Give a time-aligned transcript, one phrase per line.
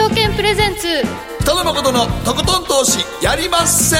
[0.00, 1.02] 証券プレゼンツ。
[1.42, 3.96] 北野誠のとことん投資やりまっせ。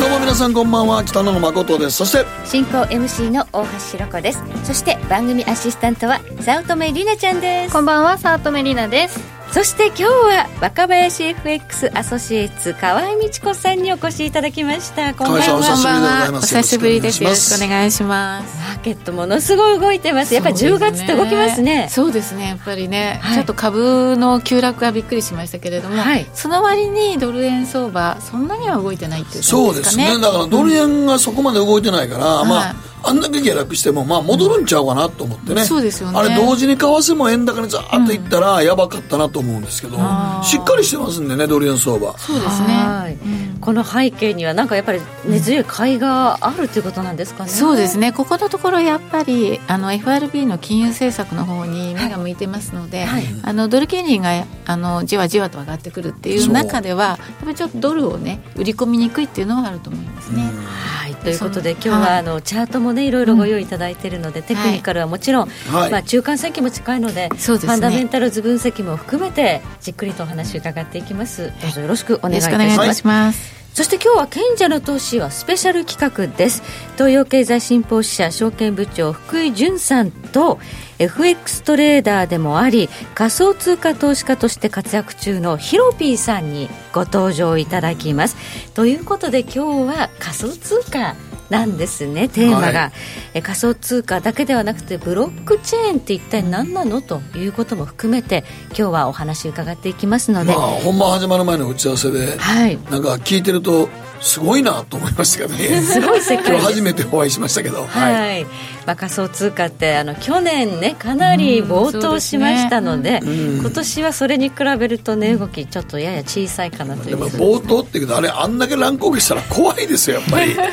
[0.00, 1.98] どうも皆さんこんばんは北野誠です。
[1.98, 4.42] そして進行 MC の大橋ろ子です。
[4.64, 7.74] そして番組アシスタントは早乙女里奈ちゃんです。
[7.74, 15.14] こんばんは早乙女里奈ですそして今日は若林 FX アソシエイツ河合美智子さんにお越しいただきました。
[15.14, 16.30] こんばんは。
[16.34, 17.22] お久しぶりです。
[17.22, 18.58] よろしくお願いします。
[18.58, 20.34] マーケットものすごい動いてます。
[20.34, 21.88] やっぱり10月って動きますね。
[21.90, 22.48] そうですね。
[22.48, 30.20] やっぱりね、はい、ちょっと株の急落がびっくりしましたけれども、はい、その割にドル円相場そんなには動いてないっていう、ね、そうですね。
[30.20, 32.74] だからドル円がそこまで動いてないから、うん、まあ、
[33.06, 36.18] あんだけ下落しても、まあ、戻るんちゃうかなと思ってね、そうですよね。
[36.18, 39.96] あれ、同時に為替も円高にざーっといったら、やばかったなと思うんですけど、
[40.42, 42.16] しっかりしてますんでね、ドル円相場。
[42.18, 43.18] そうですね、
[43.60, 47.50] この背景には、なんかやっぱり根強い買いがあるということなんですかね。
[47.50, 60.42] そうですね、ここのところ、やっぱりあの FRB の金融政策の方に目が向いてますので、はい、あのドル金利があのじわじわと上がってくるっていう中では、やっぱりちょっとドルをね、売り込みにくいっていうのはあると思いますね。
[60.42, 61.14] はい。
[61.14, 71.52] ということで、今日はあのチャートもね、いろいろご用意いただいているので、テクニカルはもちろん、はい、まあ、中間選挙も近いので、そうですね、ファンダメンタルズ分析も含めて、じっくりとお話を伺っていきます。
[71.62, 73.56] どうぞよろしくお願いいたします。
[73.76, 76.62] そして今日は賢者の投資はスペシャル企画です。
[76.94, 80.58] 東洋経済新報支社証券部長福井淳さんと
[80.98, 88.36] FX トレーダーでもあり仮想通貨投資家として活躍中のヒロピーさんにご登場いただきます。
[88.72, 89.58] ということで今日
[89.98, 91.14] は仮想通貨
[91.50, 92.92] なんですねテーマが、はい、
[93.34, 97.00] え仮想通貨だけではなくてブロックチェーンって一体何なの？
[97.00, 103.88] ということも含めて今日はお話伺っていきますので、まあ、本番始まる前の打ち合わせで、はい、なんか聞いてると
[104.20, 105.82] すごいなと思いましたけどね。
[105.82, 106.46] すごい世界。
[106.48, 107.84] 今日初めてお会いしましたけど。
[107.86, 108.44] はい、はい、
[108.86, 117.16] まあ、仮想通貨ってあの去年ねかなり暴騰しましたのでうんでねうん、今年はそれに比べると値動きちょっとやや小さいかなという。
[117.16, 120.54] でも暴騰っていうけどあれあんだけ乱高下したら怖いですよやっぱり。
[120.56, 120.72] 確か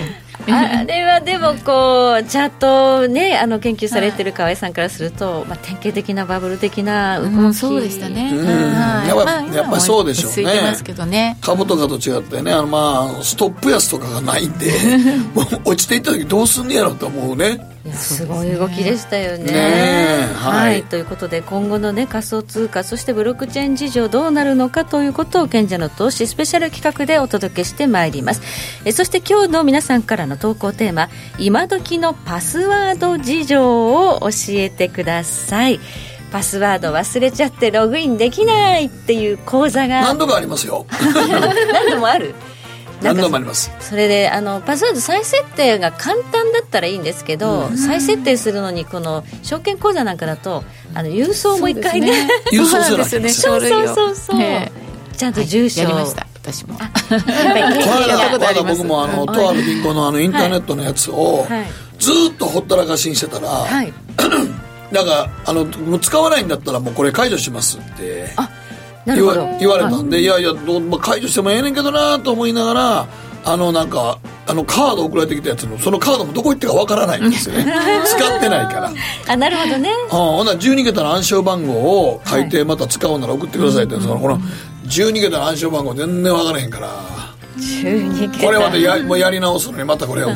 [0.00, 10.52] にあれはでもこうチャートねあの研究されてる河合さんからすると、まあ、典型的なバブル的な動き、うん、そうでしたね、うん、やっぱ、やっぱそうでしょうね。
[11.06, 11.36] ね。
[11.40, 14.72] 株とかと違ってねあのまあストップ安とかがないんで
[15.64, 19.44] 落ちていった時どうすんねやろと思うねすごい動きでしたよね。
[19.52, 28.42] ねはい、はい、ということで今後の、ね、仮想通貨そしてブロックチェーン事情どうなるのかということを賢者の投資スペシャル企画でお届けしてまいります。
[28.84, 35.80] えそして今日の皆さんからの投稿テーマ今時のパスワード事情を教えてください。
[36.30, 40.02] パスワード忘れちゃってログインできないっていう講座が。
[40.02, 40.86] 何度かありますよ。
[40.92, 42.34] 何度もある？
[43.02, 43.70] 何度もあります。
[43.80, 50.64] それであのパスワード再設定が簡単だったらいいんですけど、うん、再設定するのにこの証券口座なんかだと
[50.94, 52.28] あの郵送も一回ねね。
[52.52, 53.28] 郵送するんですね。
[53.30, 54.40] そうそうそうそう、
[55.16, 56.74] ちゃんと住所、はい、やりました私も。
[56.74, 56.80] こ
[58.38, 61.46] の間僕もあのとある銀行のあのインターネットのやつを
[61.98, 63.92] ずっとほったらかしにしてたら、はい、
[64.92, 68.34] なんかあの使わないんだったらもうこれ解除しますって。
[68.36, 68.50] 言わ
[69.14, 73.06] 言われたんで、いやいやどう、まあ、解除してもええねんけどなと思いながら
[73.44, 77.72] あのなんかあのカード送られてきたやつのそのカードもどこ行ってかわからないんですよね。
[78.04, 78.92] 使ってないから。
[79.28, 79.90] あなるほどね。
[80.10, 84.40] あほな12桁の暗証番号を書いてまた使うなら送ってくださいって、はい、そのこの
[84.86, 87.17] 12桁の暗証番号全然わからへんから
[88.40, 90.32] これまたやもうやり直すのにまたこれを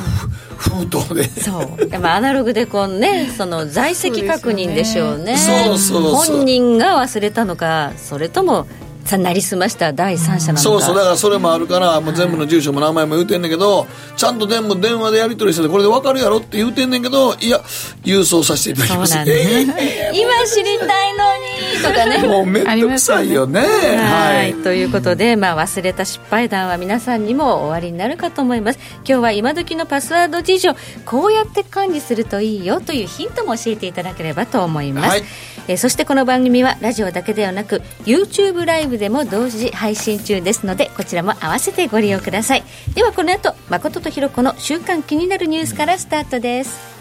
[0.57, 1.25] 封筒で。
[1.25, 1.87] そう。
[1.87, 5.37] でもアナログでこうねその在籍確認でしょうね。
[5.37, 6.03] そうそう。
[6.03, 8.67] 本人が忘れたのかそれとも
[9.05, 10.63] さなりすました第三者なのか。
[10.63, 13.87] そうそうだからそれもあるからもう全部の住所も名前も言うてんねんけど
[14.17, 17.59] ちゃんと電話電話でやり取りしててこれで分かるやろって言うてんねんけどいや
[18.05, 19.13] 郵送させていただきます。
[19.13, 22.19] そうなんね、今知りたいのにとかね。
[22.29, 23.61] もうめんどくさいよね。
[23.61, 28.79] はい、ということで、まあ、忘れた失敗談は皆さんにも終わりになるかと思います。
[29.07, 30.75] 今日は今時のパスワード事情
[31.05, 35.25] こうやって管理するといいよというヒントも教えていただければと思います、はい
[35.69, 42.65] えー、そしてこの番組はラジオだけではなく YouTube ライブでも同時配信中ですのでこちらも合わせてご利用ください。
[42.95, 46.93] ではこの後誠とひろ子の週刊気になるニュースからスタートです。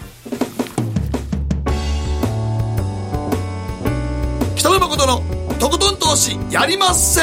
[4.55, 5.21] 北野誠の
[5.57, 7.21] とことん投資やりまっせ。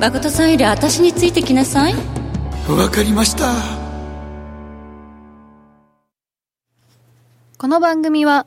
[0.00, 1.94] 誠さんより私についてきなさい。
[2.68, 3.52] わかりました。
[7.58, 8.46] この番組は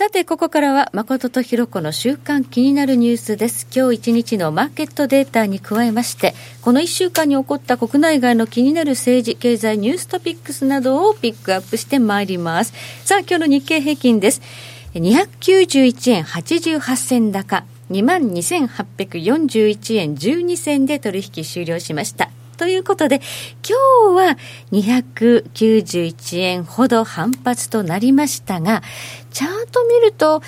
[0.00, 3.66] さて、ここからは、誠とひろ子の週間気になるニュースです。
[3.70, 12.72] 今日一日のマーケットデータに加えまして、この1週間に起こった国内外の気になる政治、経済、ニューストピックスなどをピックアップしてまいります。
[13.04, 14.40] さあ、今日の日経平均です。
[14.94, 22.30] 291円88銭高、22,841円12銭で取引終了しました。
[22.60, 23.22] ということで、
[23.66, 24.36] 今日は
[24.70, 28.82] 291円ほど反発となりましたが、
[29.30, 30.42] チャート見ると、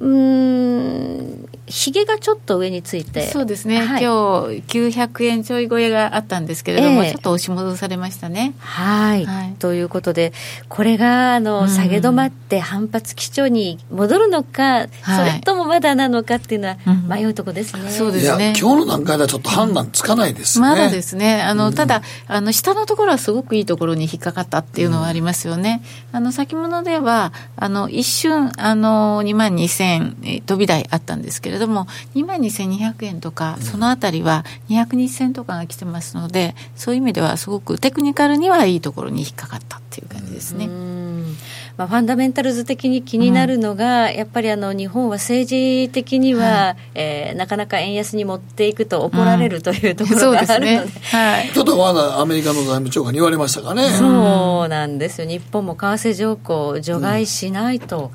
[0.00, 3.28] うんひげがちょっと上について。
[3.28, 8.54] そうですね、はい、今日900円ちょい超えがあったんですけれども、えー、ちょっと押し戻されましたね。
[8.58, 10.32] はい、はい、ということで
[10.68, 16.76] これがあの、下げ止まって反発基調に戻るのか、それともまだなのかっていうのは
[17.08, 17.82] 迷うとこですね。
[17.82, 18.54] うん、そうですね。
[18.58, 20.68] 今日の段階ではちょっと判断つかないですね。
[20.68, 21.42] まだですね。
[21.42, 25.82] あの、うん、ただあの下のところはすごくいいところに引っかかったっていうのはありますよね。
[26.10, 40.68] うん、あの先物ではあの一瞬あの2万2000円飛び台あったんですけれども2万2200円とか、そのあたりは200日線とかが来てますのでそういう意味ではすごくテクニカルにはいいところに引っかかったっていう感じですね。
[41.80, 50.54] まあ、ファンダメンタルズ的に気になるのが、うん、やっぱりあの日本は政治的には、はい、えー、なかなか円安に持っていくと怒られるというところがあるので。
[50.56, 53.88] うんでね、はい、ちょっとまだアメリカの財務長官に言われましたかね。
[53.92, 55.26] そうなんですよ。
[55.26, 58.12] 日本も為替条項除外しないと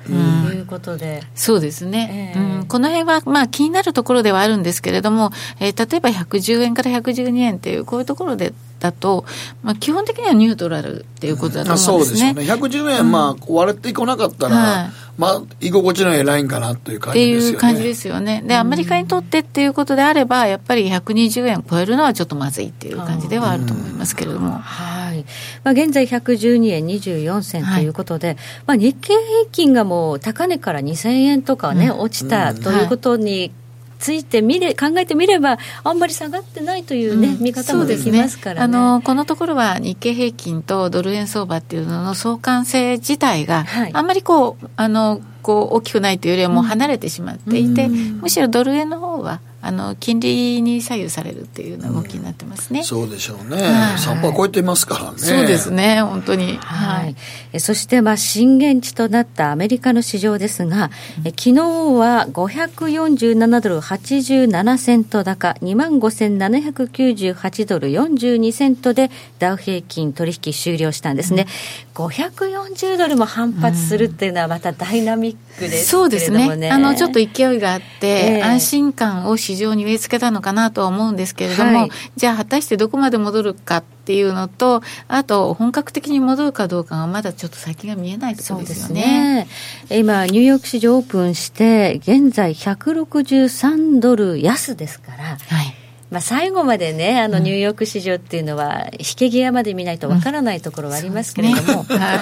[0.53, 9.25] いうことで、うん、そうですね、えー、うん、この辺はまあ気になるところではあるんですけれども、えー、例えば110円から112円っていうこういうところでだと、
[9.63, 12.19] まあ、基本的にはニュートラルっていうことだと思うんですね。
[12.19, 12.89] そうですよね。
[12.89, 17.39] 110円、まあ、割れてこなかったら、はい、まあ、居心地のいいラインかなという感じですよね。
[17.39, 18.43] っていう感じですよね。
[18.45, 24.59] で、アメリカにとってっていうことであれば、やっぱり120円超えるのはちょっとまずいっていう感じではあると思いますけれども。
[24.59, 25.25] はい。
[25.63, 28.37] まあ、現在112円24銭ということで、はい、
[28.67, 33.64] まあ、日経平均がもう高値から2000円とかね、うん、落ちたということに、うん
[34.05, 55.17] ついてみれ考えてみればあんまり下がってないというね、うん、見方もできますから、ね、あのこのところは日経平均とドル円相場っていうのの相関性自体が、はい、あんまりこうあのこう大きくないというよりはもう離れてしまっていて、うん、むしろドル円の方はあの金利に左右されるっていうような動きになってますね、うん、そうでしょうね、はい、3%超えてますからね。
[55.17, 56.57] そうですね本当に。
[56.57, 57.15] はい、
[57.51, 69.09] えそしてまあ震源地となったアメリカの市場ですが、うん、え昨日は547ドル87セント高2万5798ドル42セントで
[69.39, 71.47] ダウ平均取引終了したんですね、
[71.84, 76.69] うん、540ドルも反発するっていうのはまたダイナミックです、ね、そうですね。
[76.69, 89.47] あのちょっと勢いがあって、えー、安心感を市場に植え付けたのかなとは思うんですけれども、はい、じゃあ果たしてどこまで戻るかっていうのと、あと本格的に戻るかどうかがまだちょっと先が見えないところですよね。
[89.89, 89.97] ね。
[89.97, 101.97] 今、ニューヨーク市場オープンして、現在163ドル安ですから、はいまあ、最後までね、あのニューヨーク市場っていうのは、引け際まで見ないとわからないところはありますけれども、うん。
[101.97, 102.15] ねは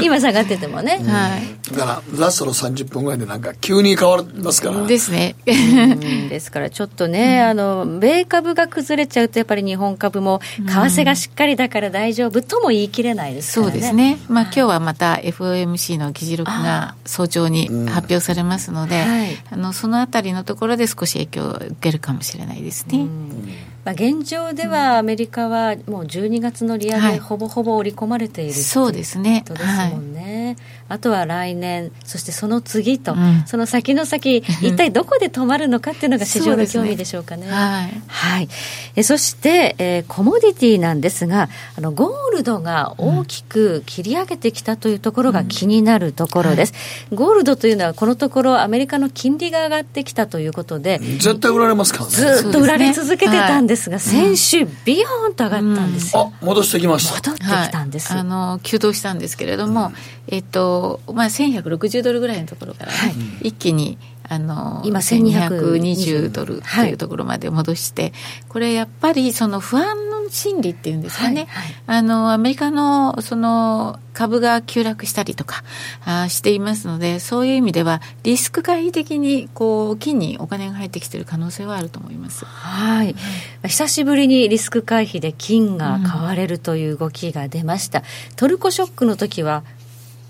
[0.00, 1.00] い、 今下がっててもね。
[1.06, 4.82] はい、だから、ラストの30分ぐらいで、なんか急に変わりますから。
[4.82, 5.36] ですね。
[5.46, 13.72] ですから、ちょっとね、あの、米株が崩れちゃうと、やっぱり日本株も、為替がしっかりだから大丈夫とも言い切れないですからね。
[13.72, 14.18] そうですね。
[14.28, 23.03] まあ、今日はまた FOMC の議事録が早朝に発表されますので、あはい、あのそのあたりのところで少し影響を受けるかもしれないですね。
[23.08, 23.73] ね。
[23.84, 29.44] まあ、現状ではアメリカはもう12月の利上げ、ほぼほぼ織り込まれているそうですね。
[29.46, 30.56] ことですもんね。
[30.88, 37.46] あとは来年、そしてその次と、うん、その先の先、一体どこで止まるのかっていうのが市場の興味でしょうかね。
[37.46, 38.48] ねはい、はい、
[38.96, 46.74] えそして、えー、コモディティなんですが、あのゴールドが大きく切り上げてきたというところが気になるところです。
[47.10, 52.10] うんはい、ゴールドというのはこのところアメリカの金利が上がってきたということで、絶対売られますからね。
[52.10, 56.32] ずっと売られ続けてたんですが、先週ビヨーンと上がったんですよ。
[56.34, 57.14] あ、戻してきました。
[57.14, 58.12] 戻ってきたんです。
[58.12, 59.92] あの急騰したんですけれども、
[60.28, 68.12] えっとまあ1160ドルぐらいのところから、はい、一気にあの今1220ドルというところまで戻して、はい、
[68.48, 75.62] これやっぱりその不安の心理っていうんですかね、はいはい、あのアメリカのその株が急落したりとか
[76.04, 82.44] あしていますのでそういう意味ではリスク回避的にこう金にお金が入ってきている可能性はあると思います。
[82.44, 83.14] はい、
[83.64, 88.00] 久しぶりにリスク回避で金が買われるという動きが出ました。
[88.00, 88.04] うん、
[88.36, 89.64] トルコショックの時は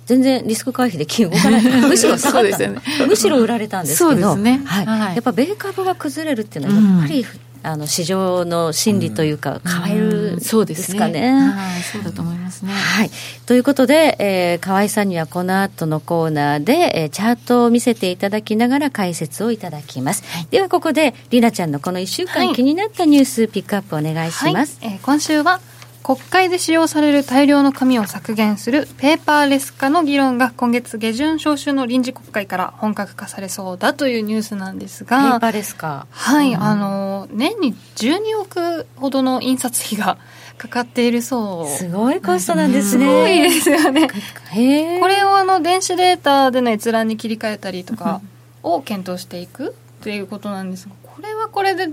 [0.07, 4.63] 全然リスク回避で金動かない むしろ下がった、ね、むしろ売られたんですけど、ね。
[4.65, 7.27] はい、はい、やっぱ米株が崩れるっていうのはやっぱり、
[7.65, 11.33] あの市場の心理というか変えるそうですかね。
[11.33, 12.73] はい、そうだと思いますね。
[12.73, 13.11] はい。
[13.47, 20.25] ということで、えー、河合さんにはこの後のコーナーで、えー、チャートを見せていただきながら解説をいただきます。
[20.27, 24.79] はい、ではここで、りなちゃんのこの1週間気になったニュースピックアップお願いします。
[24.83, 25.61] はい、えー、今週は、
[26.05, 36.07] 国会で使用される大量の紙を削減するペーパーレス化の議論が今月下旬召集の臨時国会から本格化されそうだというニュースなんですがペーパーレス化。
[36.11, 40.19] はい、うん、あの年に12億ほどの印刷費が
[40.59, 41.69] かかっているそう。
[41.69, 44.07] すごいコストなんですね、すごいですよね。
[44.07, 48.21] これをあの電子データでの閲覧に切り替えたりとか
[48.63, 51.89] を検討していくということなんですがこれはこれで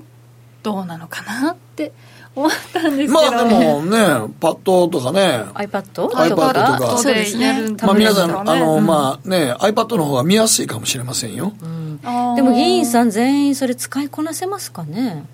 [0.63, 1.93] どうなのかなって
[2.33, 3.97] 思ったんですけど、まあでもね
[4.39, 5.45] パッドとかね。
[5.53, 6.97] iPad?iPad iPad とか。
[6.97, 7.75] そうですね。
[7.81, 11.99] まあ皆さんあの、まあね iPad の方が見やすいかもしれませんよ、うん、
[12.35, 15.25] でも議員さん全員それ使いこなせますかね？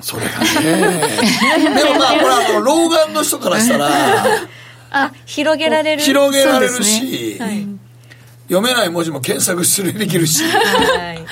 [0.00, 1.00] それがね。
[1.80, 3.90] でもまあこれあの老眼の人からしたら
[4.92, 6.02] あ広げられる。
[6.02, 7.44] 広げられるし、ね。
[7.44, 7.66] はい、
[8.48, 11.24] 読めない文字も検索するできるし、はい、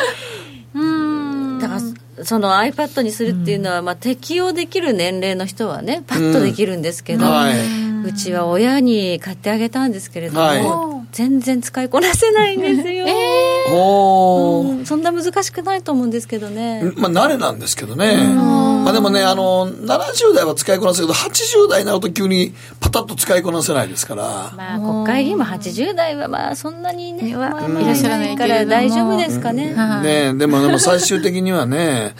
[2.24, 7.32] その iPad にするっていうのは、まあ、適用できる年齢の人はねパッとできるんですけど、うん。
[7.32, 16.92] はい、うちは親に買ってあげたんですけれども、はい、全然使いこなせないんですよ、えーうん、そんな難しくないと思うんですけどね。
[16.96, 18.16] まあ慣れなんですけどね。
[18.16, 24.52] まあでもねあの70代は使いこなせるけど80代になると急にパタッと使いこなせないですから。
[24.56, 32.14] まあ国会議員も80代はまあそんなにね、まあ、いらっしゃらないから大丈夫ですかね、ねでもでも最終的にはね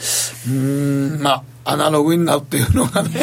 [0.48, 3.10] うんまあアナログになるっていうのがね。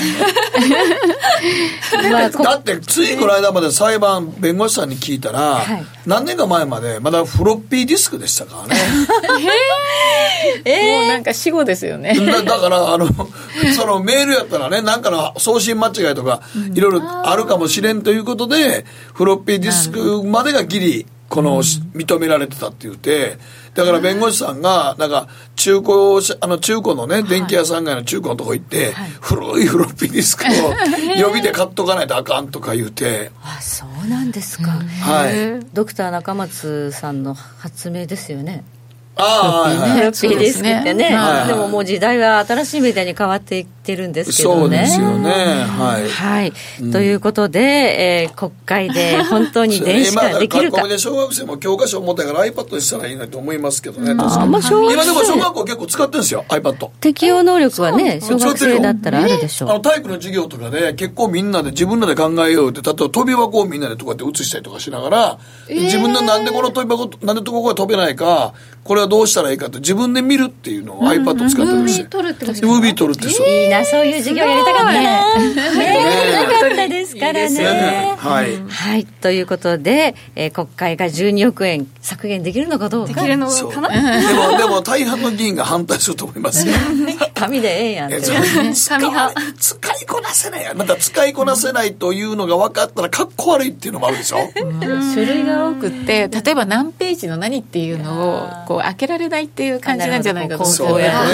[2.11, 8.81] まあ、だってついこの間まで裁判弁護士さんに聞いたら、はい、何年か前までまだフロッピーディスクでしたからね。
[10.63, 12.13] えー、もうなんか死後ですよね。
[12.13, 13.07] だだからあの
[13.75, 16.41] そのメールやったらねなんかの送信間違いとか
[16.73, 23.37] いろいろあるかもしれんということでフロッピーディスクまでがギリこの、認められてたって言って
[23.73, 25.27] だから弁護士さんが、なんか、
[25.57, 25.93] 中古、
[26.39, 30.47] あの、中古のね、電気屋さん街の中古のとこ行って、はい、古いフロッピーディスクを
[31.19, 33.31] 予備で買っとかないとあかんとか言うて。
[33.43, 34.79] あ、そうなんですか。
[35.01, 35.59] はい。
[35.73, 38.63] ドクター中松さんの発明ですよね。
[39.17, 41.17] ああ、フロッピーディスクってね。
[41.47, 44.61] でももう時代は新しいメディアに変わっていってるんですけどね。
[44.61, 45.29] そうですよね。
[45.29, 46.09] はい。
[46.09, 46.53] はい。
[46.91, 50.87] ということで、えー、国会で本当に電子化できるか。
[50.87, 54.11] で小学生も教科書を持ったから iPad にしたらいいなと思いますけどね。
[54.11, 56.87] あまあ、小学今でも小学校結構使ってるんですよ、iPad。
[56.99, 59.69] 適用能力はね、小学生だったらあるでしょう。
[59.69, 65.39] あの体育の授業とかで結構みんなで自分らで考えようって、例えば飛び箱をみんなでとかって写したりとかしながら、
[65.69, 75.03] 自分でなんでこの飛び箱、なんでここが飛べないか、これはどうしたらいいかって自分で見るっていうのを iPad 使ってるし、ムービー撮るってムービー撮るってそういいなそういう授業やりたかったね。
[75.03, 78.15] やりたかったですからね。
[78.17, 83.13] はい、はい、ということで、えー、国会が12億円削減できるのかどうか。
[83.13, 83.89] できるのかな？
[83.89, 86.73] でもでも大半の議員が反対すると思いますよ。
[87.33, 88.11] 紙でええやん。
[88.21, 89.01] 使い
[90.07, 90.75] こなせない。
[90.75, 94.49] また使いこなせないというのが分かったらかっこ悪いっていうのもあるでしょ？
[95.13, 101.01] 種類が多くって例えば何ページの何っていうのをこう開けられないっていう感じなんじゃないかとそう。
[101.01, 101.27] やっ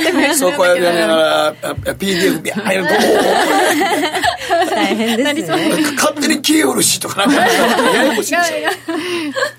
[0.00, 0.50] てそう。
[0.50, 1.16] やってやりなが
[1.62, 2.94] ら PDF ビャーやると
[4.74, 5.70] 大変ですね。
[5.96, 8.42] 勝手に消えおるしとかなんかややこしいでしょ。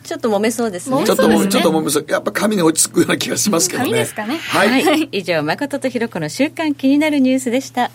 [0.03, 1.03] ちょっと揉めそうですね。
[1.03, 2.05] ちょっともちょっと揉めそう。
[2.07, 3.91] やっぱ紙に落ち着くような気がしますけどね。
[3.91, 4.37] ですかね。
[4.37, 5.09] はい。
[5.11, 7.91] 以上誠とひろ子の週刊気になるニュースでした。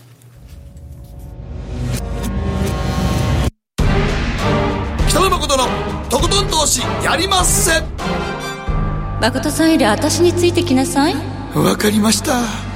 [5.08, 5.64] 北野誠の
[6.08, 7.82] とことん投資やりまっせ。
[9.22, 11.14] 誠さんより私についてきなさい
[11.54, 12.71] わかりました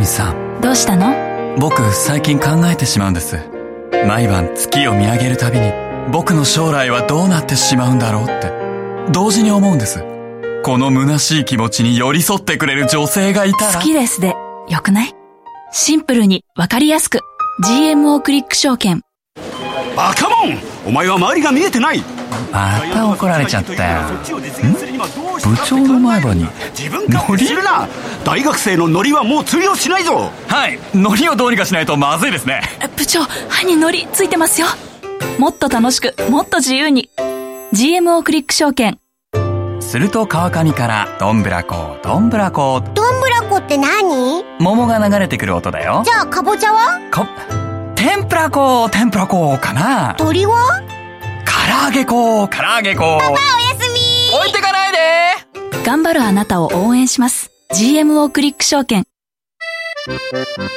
[0.00, 1.12] エミさんどうしたの
[1.58, 3.36] 僕最近考えてしまうんです
[4.08, 5.70] 毎晩月を見上げるたびに
[6.10, 8.50] 僕の将来はどうなってしまうんだろうって
[9.12, 10.02] 同時に思うんです
[10.64, 14.34] この虚しい気持ちに寄り添ってくれる女性がいたら好きですで
[14.70, 15.14] よくない
[15.70, 17.18] シンプルにわかりやすく
[17.62, 19.02] GMO クリック証券
[20.00, 20.58] バカモン。
[20.86, 22.02] お前は周りが見えてない。
[22.50, 24.00] また怒られちゃったよ。
[24.08, 26.46] 部長の前歯に。
[27.10, 27.86] ノリするな。
[28.24, 30.30] 大学生のノリはもう通用しないぞ。
[30.48, 30.78] はい。
[30.94, 32.62] ノリをどうにかしないとまずいですね。
[32.96, 34.68] 部長歯にノリついてますよ。
[35.38, 37.10] もっと楽しくもっと自由に。
[37.74, 38.98] GMO クリック証券。
[39.80, 42.80] すると川上からどんぶらこどんぶらこ。
[42.94, 44.44] どんぶらこって何？
[44.60, 46.04] 桃が流れてくる音だよ。
[46.06, 46.98] じゃあかぼちゃは？
[47.10, 47.28] か
[48.00, 50.14] 天ぷらこ天ぷらこかな。
[50.16, 50.82] 鳥は
[51.44, 52.48] 唐揚げ粉。
[52.48, 53.02] 唐揚げ粉。
[53.02, 53.38] パパおや
[53.78, 54.38] すみ。
[54.38, 54.98] 置いてかないで。
[55.84, 57.50] 頑張るあなたを応援します。
[57.74, 59.04] GMO クリック証券。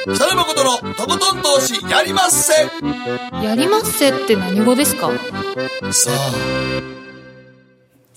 [0.02, 2.52] 北野誠のとことん投資やりまっせ
[3.42, 5.10] やりまっせって何語ですか
[5.90, 6.93] さあ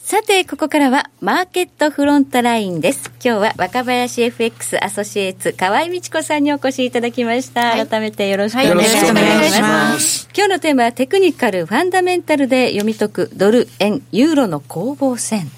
[0.07, 3.11] さて、ここからはマーケットフロントラインです。
[3.21, 7.71] 今日は若林 FX アソシエイツ河合美智子さんにお越しいただきました。
[7.71, 10.29] はい、改めてよろしくお願いします。
[10.33, 15.51] 今日のテーマはテクニカル、ファンダメンタルで読み解くドル円、ユーロの攻防戦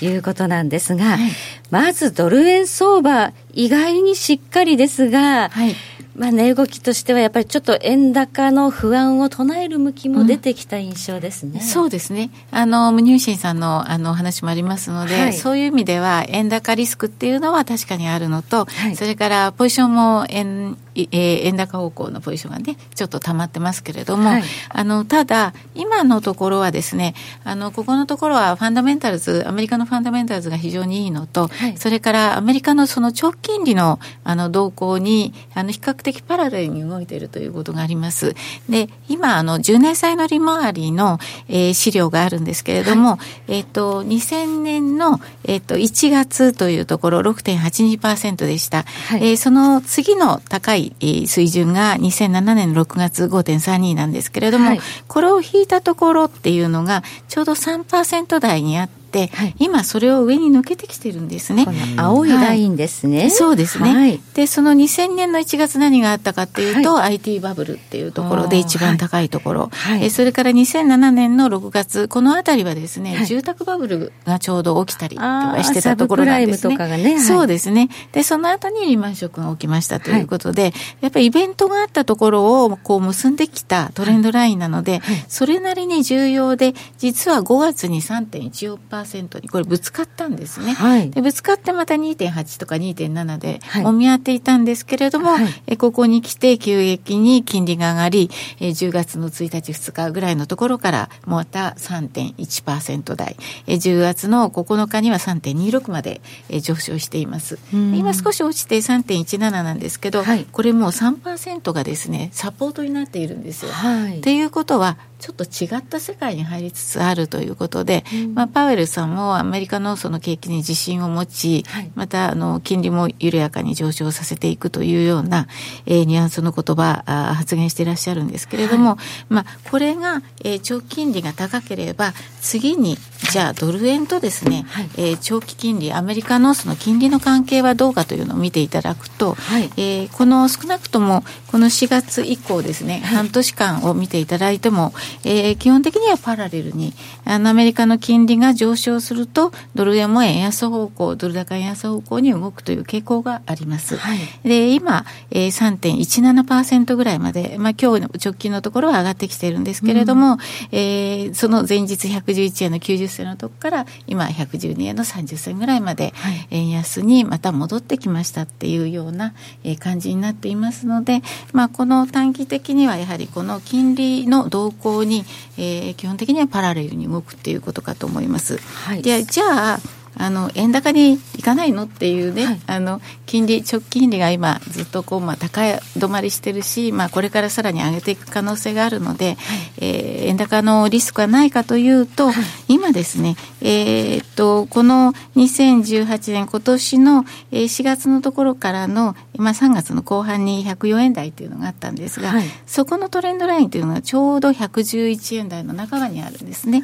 [0.00, 1.30] ということなんですが、はい、
[1.72, 5.74] まずドル円相場、意外にしっかりですが、はい
[6.18, 12.30] まあ、値動きとしてはやっぱりちょっと円高の不安を唱える向きも出てきた印象ですね、うん、そうですね。
[12.50, 38.34] あの無入信さんのあの話もありますので、はい、そういう意味では円高リスクっていうのは確かにあるのと、はい、それからポジションも円えー、円高方向のポジションがね、ちょっと溜まってますけれども、はい、あの、ただ、今のところはですね、あの、ここのところはファンダメンタルズ、アメリカのファンダメンタルズが非常にいいのと、はい、それからアメリカのその長期金利のあの動向に、あの、比較的パラレルに動いているということがあります。
[38.68, 48.84] で、今、あの、10年債の利回りの、えー、資料があるんですけれども、はい、えっ、ー、と、2000年の、えっ、ー、と、1月というところ6.82%でした。
[49.08, 58.98] はい、えー、その次の高い水準が2007年の6月5.32なんですけれども、はい、これを引いたところっていうのがちょうど3%台にあって、
[59.32, 61.66] はい、今それを上に抜けてきてるんですね。
[61.96, 63.20] 青いラインですね。
[63.20, 69.70] はい、そうですね、はい、で、その2000年の1月何があったかっていうと、IT バブルっていうところで一番高いところ。
[70.00, 76.76] えそれから2007年の6月、このあたりはですね、住宅バブルがちょうど起きたりとかしてたところなんですね。
[76.76, 77.88] ねそうですね。
[78.12, 107.58] で、その後にリーマンショックが起きましたということで、やっぱりイベントがあったところをこう結んできたトレンドラインなので、それなりに重要で、実は5月に3.14% 2.4%にこれぶつかったんですね、はい、でぶつかってまた2.8とか2.7でもみ合っていたんですけれども、はい、えここに来て急激に金利が上がり、え10月の1日2日ぐらいのところからまた3.1%台、え10月の9日には3.26まで、え上昇しています。
[107.72, 113.72] 今少し落ちて3.17なんですけど、はい、これもう3%がですねサポートになっているんですよ。
[113.72, 125.48] はい、っていうことはちょっと違った世界に入りつつあるということで、うん、まあ、パウエルさんもアメリカのその景気に自信を持ち、はい、またあの金利も緩やかに上昇させていくというような、
[125.86, 132.96] えー、ニュアンスの言葉あ発言していらっしゃるんですけれども、はい、まあ、これが、えー、長期金利が高ければ次に
[133.30, 144.92] じゃあドル円とですね、はい、えー、長期金利アメリカのその金利の関係はどうかというのを見ていただくと、はい、えー、この少なくともこの4月以降ですね、半年間を見ていただいても
[145.24, 146.94] えー、基本的にはパラレルに
[147.24, 153.96] あのアメリカの金利が上昇するとドル円も円安方向ドル高円安方向に動くという傾向があります。
[153.96, 160.38] はい、で今、えー、3.17%ぐらいまで、まあ、今日の直近のところは上がってきているんですけれども、うん、
[160.72, 166.12] えー、その前日111円の90銭のとこから今112円の30銭ぐらいまで
[166.50, 169.34] 円安にまた戻ってきましたっていうような
[169.80, 175.24] 感じになっていますので、まあ、この短期的にはやはりこの金利の動向に
[175.58, 178.58] えー、基本的にはパラレルに動くっていうことかと思います。
[178.58, 179.80] はい、でじゃあ
[180.20, 189.36] あの円高にいかないのっていうね、はい、あの金利直金利が今ずっとこう、まあ、高止まりしてるし、まあ、これからさらに上げていく可能性があるので、はい、
[189.78, 192.34] えー、円高のリスクはないかというと、はい、
[192.68, 202.34] 今ですね、えー、っとこの2018年今年の4月のところからの、まあ、3月の後半に104円台というのがあったんですが、
[202.66, 206.82] そこのトレンドラインというのがちょうど111円台の半ばにあるんですね。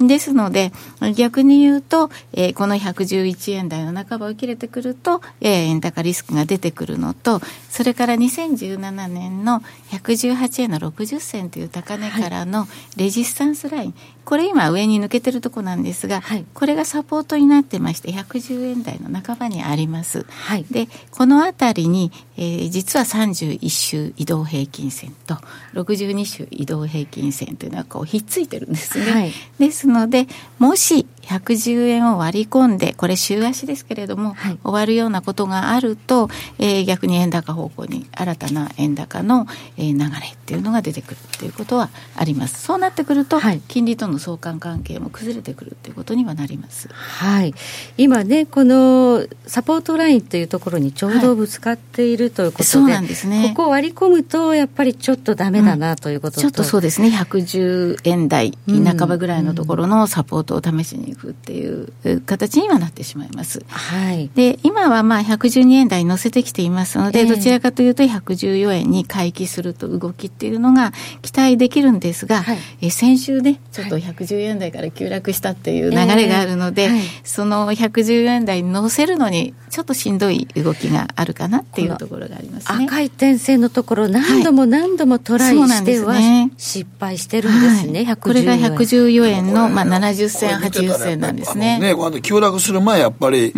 [0.00, 0.72] ですので
[1.16, 13.94] 逆に言うと、えー、この111円台の半ばを切れてくると、えー、円高リスクが出てくるのと、それから2017年の118円の60銭という高値からのレジスタンスライン、
[14.28, 20.26] これ今上に抜けてるとこなんですが、はい、これがサポートになってまして110円台の半ばにあります。
[20.28, 25.36] はい、でこの辺りに、えー、実は31週移動平均線と
[25.72, 29.10] 62週移動平均線というのはこうひっついてるんですね。
[29.10, 30.26] はい、ですので
[30.58, 42.62] もし110円を割り込んでこれ週足ですけれども、はい、終わるようなことがあると、えー、逆に円高方向に新たな円高の、えー、流れっていうのが出てくるっていうことはあります。
[42.62, 46.88] そうなってくると、金利とのの相関関係も崩れてくるっていうことにはなります。
[46.92, 47.54] はい。
[47.96, 53.54] 今ね、このサポートラインというところにちょうどぶつかっているということで、はい、そうなんですね。
[53.54, 61.92] ここを割り込むと、やっぱりちょっとダメだなということ、うん、ちょっとそうですね、110円台半ばぐらいのところのサポートを試しに行くっていう
[62.24, 63.64] 形にはなってしまいます。
[63.68, 64.30] はい。
[64.34, 82.84] で、今はまあ112円台に乗せてきていますので、えー、どちらかというと114円に回帰すると動きっていうのが期待できるんですが、はい、え先週ね、ちょっと114円台から急落したっていう流れがあるので、えーはい、その114円台に乗せるのにちょっとしんどい動きがあるかなっていうところがありますね。
[82.86, 89.48] 赤い点線のところ何度も何度もトライしては、ね、失敗してるんですね、はい、これが114円。
[89.52, 91.78] の、まあ、70銭、80銭なんですね。
[91.78, 93.52] ね、この急落する前やっぱり、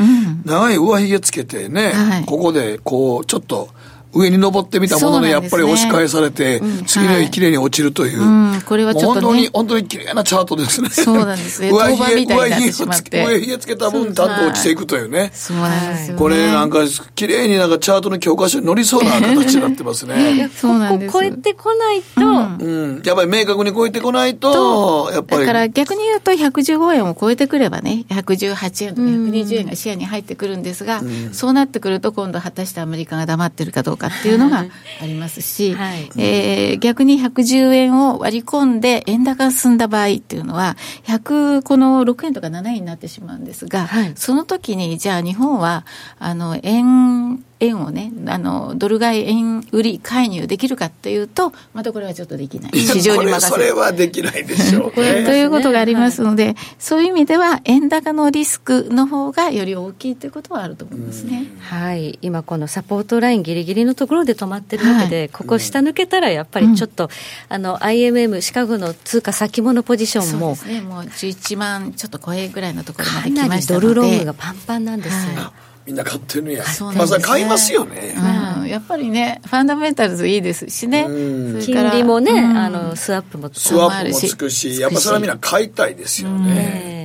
[0.44, 3.68] 長い上髭つけてね、うん、ここでこうちょっと
[4.12, 8.22] 上に登ってみたもので、やっぱり押し返されて、次の日きれいに落ちるという。
[8.22, 10.88] うん、これはちょっと、ね、本当に、本当に綺麗なチャートですね。
[10.90, 11.70] そうなんです ね。
[11.70, 15.30] 上髭、上髭つけ、上髭つけた分、ちゃんと落ちていくというね。
[15.32, 16.80] そうなんですよ、これなんか、
[17.14, 20.50] 綺麗になんかチャートの教科書に載りそうな形になってますね。
[20.56, 21.12] そうなんです。
[21.12, 25.40] 超えてこないと、うん、やっぱり明確に超えてこないと、やっぱり。
[25.42, 31.00] だから逆に言うと、115円を超えてくればね、118円とか120円が視野に入ってくるんですが、
[31.32, 34.66] そうなってくると、今度果たしてアメリカが黙ってるかどうかっていうのが、
[35.02, 45.84] ありますし、はい、えー、逆に110円を割り込んで円高が進んだ場合っていうのは、100、この6円とか7円になってしまうんですが、はい、その時に、じゃあ日本は、
[46.18, 52.72] あの、円、円をね、あの、ドル買い円売り介入できるかっていうと、またこれはちょっとできない。
[52.80, 61.44] 市場に任せそれはできないでしょう、ね、 ということがありますので、はい、そういう意味では、円高のリスクの方がより大きいということはあると思いますね。
[61.60, 62.18] はい。
[62.22, 67.10] 今このサポートラインギリギリのところで止まってるわけで、はい、ここ下抜けたらやっぱりちょっと、うん、
[67.54, 73.86] あの、IMM、シカゴの通貨先物ポジションも、そうですね、もう11万ちょっと超えぐらいのところまで来ましたので。
[73.86, 75.34] ドルロングがパンパンなんですよ。
[75.34, 76.64] はいみんな買ってるんや。
[76.64, 78.14] そうまあ、買いますよね、
[78.58, 78.68] うん。
[78.68, 81.04] やっぱりね、ファンダメンタルズいいですしね。
[81.04, 87.00] 金利もね、あの、スワップもスワップもつくし、やっぱそれはみんな買いたいですよね。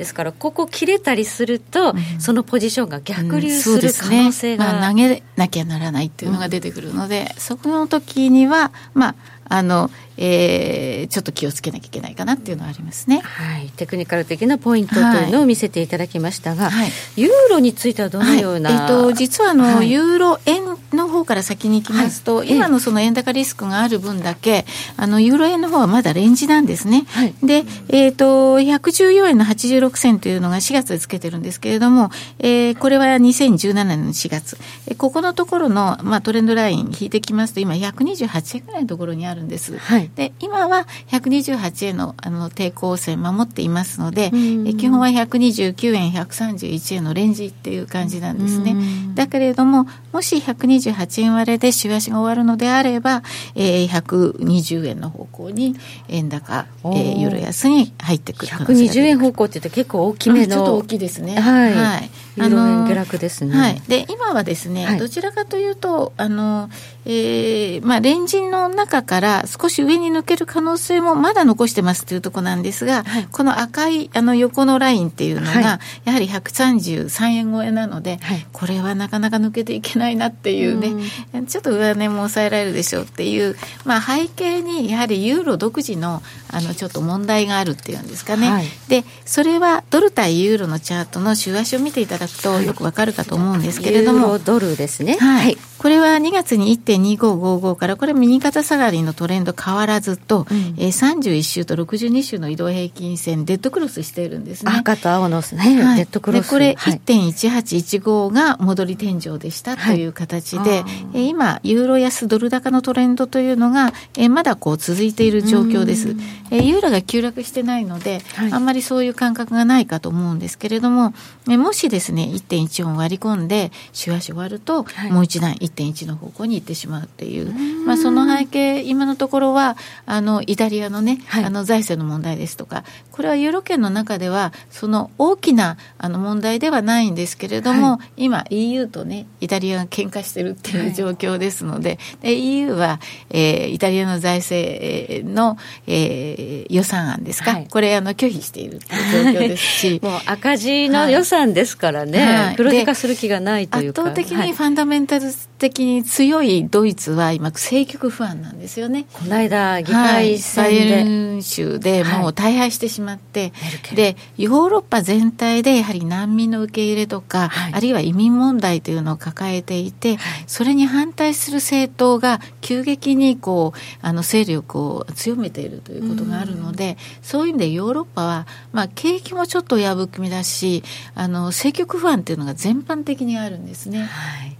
[0.00, 9.14] ですから、ここ切れたりすると、そのポジションが逆流する可能性が、まあ、投げなきゃならないっていうのが出てくるので、そこの時には、まあ、
[9.50, 13.18] あの、えー、ちょっと気をつけなきゃいけないかなっていうのはありますね。
[13.18, 24.64] はい、テクニカル的なポイントというのを見せていただきましたが、はい、ユーロについてはどのような、はい、えー、と実はあの、はい、ユーロ円の方から先に行きますと、今のその円高リスクがある分だけ、
[24.96, 27.04] あのユーロ円の方はまだレンジなんですね。
[27.42, 39.76] で、えっ、ー、と114円の86銭というのが4月でつけてるんですけれども、えー、これは2017年の4月、えここのところのまあトレンドライン引いてきますと今128円ぐらいのところにあるんです。
[39.78, 44.30] はい、で今は128円のあの抵抗線守っていますので、
[44.66, 48.76] え基本は129円131円のレンジっていう感じなんですね。
[49.14, 53.22] だけれどももし128円割れで週足が終わるのであれば、
[53.54, 55.76] えー、120円の方向に
[56.08, 61.38] 円高、えー、ユーロ安に入ってくる120円方向って言うと結構大きめのちょっと大きいですね。
[61.38, 62.10] はい、はい、
[62.48, 66.70] ユーロ円下落ですね、はい、で今はですね、はい、どちらかというとあの、
[67.04, 75.62] えーまあ、レンジの中から少し上に抜ける可能性もまだ残してますというところなんですが、はい、この赤いあの横のラインっていうのが、はい、
[76.04, 80.94] やはり133円超えなので、はい、これはなかなか抜けていけないなっていうね、
[81.34, 86.22] うん、ちょっと上値も抑えられるでしょうっていう、まあ、背景にやはりユーロ独自の
[86.52, 94.38] あのちょっと問題があるっていうんですかね、でそれはドル対ユーロのチャートの週足を見ていただくとよくわかるかと思うんですけれども。
[94.38, 95.16] ドルですね。
[95.18, 95.56] はい。
[95.80, 104.72] これは2月に1.2555から、これ右肩下がりのトレンド変わらずと、うん、えー、31週と62週の移動平均線、デッドクロスしているんですね。
[104.76, 106.50] 赤と青のね、はい、デッドクロス。
[106.50, 110.80] これ、1.1815が戻り天井でしたという形で、はい、
[111.14, 116.14] えー、今、ユーロ安ドル高のトレンドというのが、えー、まだこう続いている状況です。
[116.50, 121.14] えー、ユーロが急落してないので、はい、あんまりそういう感覚がないかと思うんですけれども、
[121.48, 127.52] えー、もしですね、1.14割り込んで、週足終わると、もう一段1.1の方向に行ってしまうっていう、
[127.86, 150.00] まあ、その背景、今のところは、あの、イタリアのね、はい、あの、財政の問題ですとか、これはユーロ圏の中では、その大きなあの問題ではないんですけれども、はい、今、EU とね、イタリアが喧嘩してるっていう状況ですので、で EU は、えー、イタリアの財政の、えー、予算案ですか、はい、これあの、拒否しているっていう状況ですし。
[150.02, 154.02] もう赤字の予算ですからね、黒字化する気がないというか。
[154.02, 155.30] 圧倒的にファンダメンタル
[155.60, 159.04] 的に強いドイツは今政局不安なんですよね。
[159.12, 180.82] この間議会選で、はい、バイエルン州でもう大敗してしまって、はい、でヨーロッパ全体でやはり難民の受け入れとか、はい、あるいは移民問題というのを抱えていて、それに反対する政党が急激にこうあの勢力を強めているということがあるので、そういう意味でヨーロッパは、まあ、景気もちょっと破くみだし
[181.14, 184.08] あの政局不安というのが全般的にあるんですね。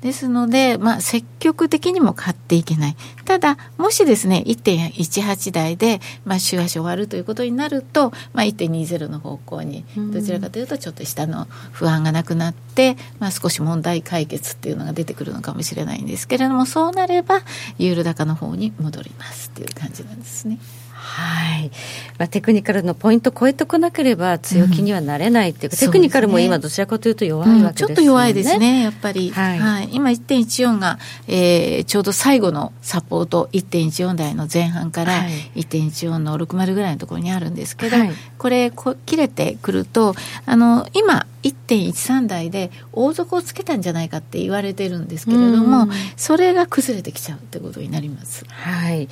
[0.03, 2.96] ですので、まあ、積極的にも買っていけない。
[3.24, 17.42] ただ、もしですね、1.18台で、まあ、週足終わるということになると、まあ、1.20の方向に、どちらかというと、ちょっと下の不安がなくなって、まあ、少し問題解決っていうのが出てくるのかもしれないんですけれども、そうなれば、
[17.79, 20.59] ユーロ高の方に戻りますっていう感じなんですね。
[21.01, 21.71] はい、
[22.19, 35.23] まあ、テクニカルのポイント超えてこなければ強気にはなれないっていうか、うん、テクニカルも今どちらかというと弱いわけですね、うん、ちょっと弱いですねやっぱり、はい、はい、今1.14が、えー、ちょうど最後のサポート1.14台の前半から
[35.57, 48.45] 1.14の60ぐらいのところにあるんですけど、はい、これこ切れてくるとあの今1.13台で大底をつけたんじゃないかって言われてるんですけれども、それが崩れてきちゃうってことになります。
[48.47, 49.09] はい。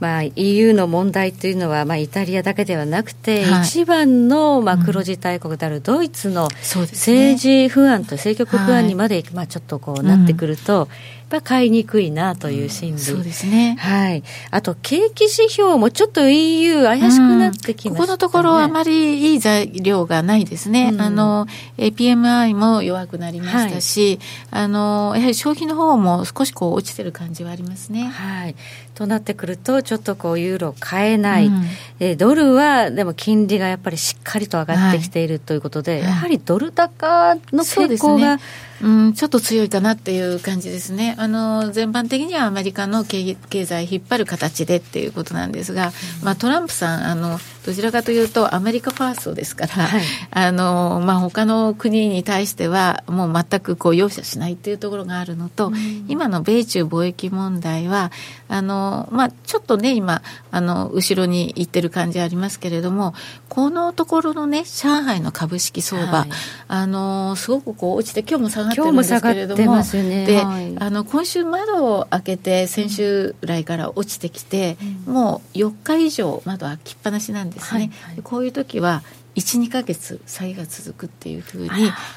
[0.00, 17.90] まあ、EU の問題というのは、まあ、イタリアだけではなくて、はい、一番の、まあ、黒字大国であるドイツの政治不安と政局不安にまで、まあ、ちょっとこうなってくると、うんぱ買いにくいなという心理、うん、そうですね、はい、あと景気指標もちょっと EU 怪しくなってきました、ね。
[17.90, 24.18] うん、ここのところあまりいい材料がないですね、うん、あの PMI も弱くなりましたし、
[24.50, 28.04] はい、あのやはり消費の方も少しこう落ちてる感じはありますね。
[28.04, 28.54] はい。
[28.98, 31.62] となってくると、ちょっとこうユーロ買えない、うん、
[32.00, 38.38] えドルはでも金利がやっぱりしっかりと上がってきているということで、はい、やはりドル高の傾向が、
[38.82, 41.14] うん、ちょっと強いかなっていう感じですね。
[41.18, 43.34] あの、全般的にはアメリカの経
[43.66, 45.90] 済引っ張る形でっていうことなんですが、
[46.22, 58.10] まあトランプさん、あの、どちらかというとアメリカファーストですから、はい、あの、まあ他の国に対してはもう全くこう容赦しないっていうところがあるのと、うん、今の米中貿易問題は、
[58.48, 63.12] あの、まあちょっとね、今、あの、後ろに行ってる感じありますけれども、
[63.50, 66.28] このところのね、上海の株式相場、はい、
[66.68, 77.78] あの、すごくこう落ちて、今日も下がってるんですけれども、ね、で、はい、あの、今週窓を開けて、先週来から落ちてきて、うん、もう4日以上窓開きっぱなしなんですね。
[77.78, 79.02] はいはい、こういう時は、
[79.36, 81.68] 12か月下げが続くっていうふうに、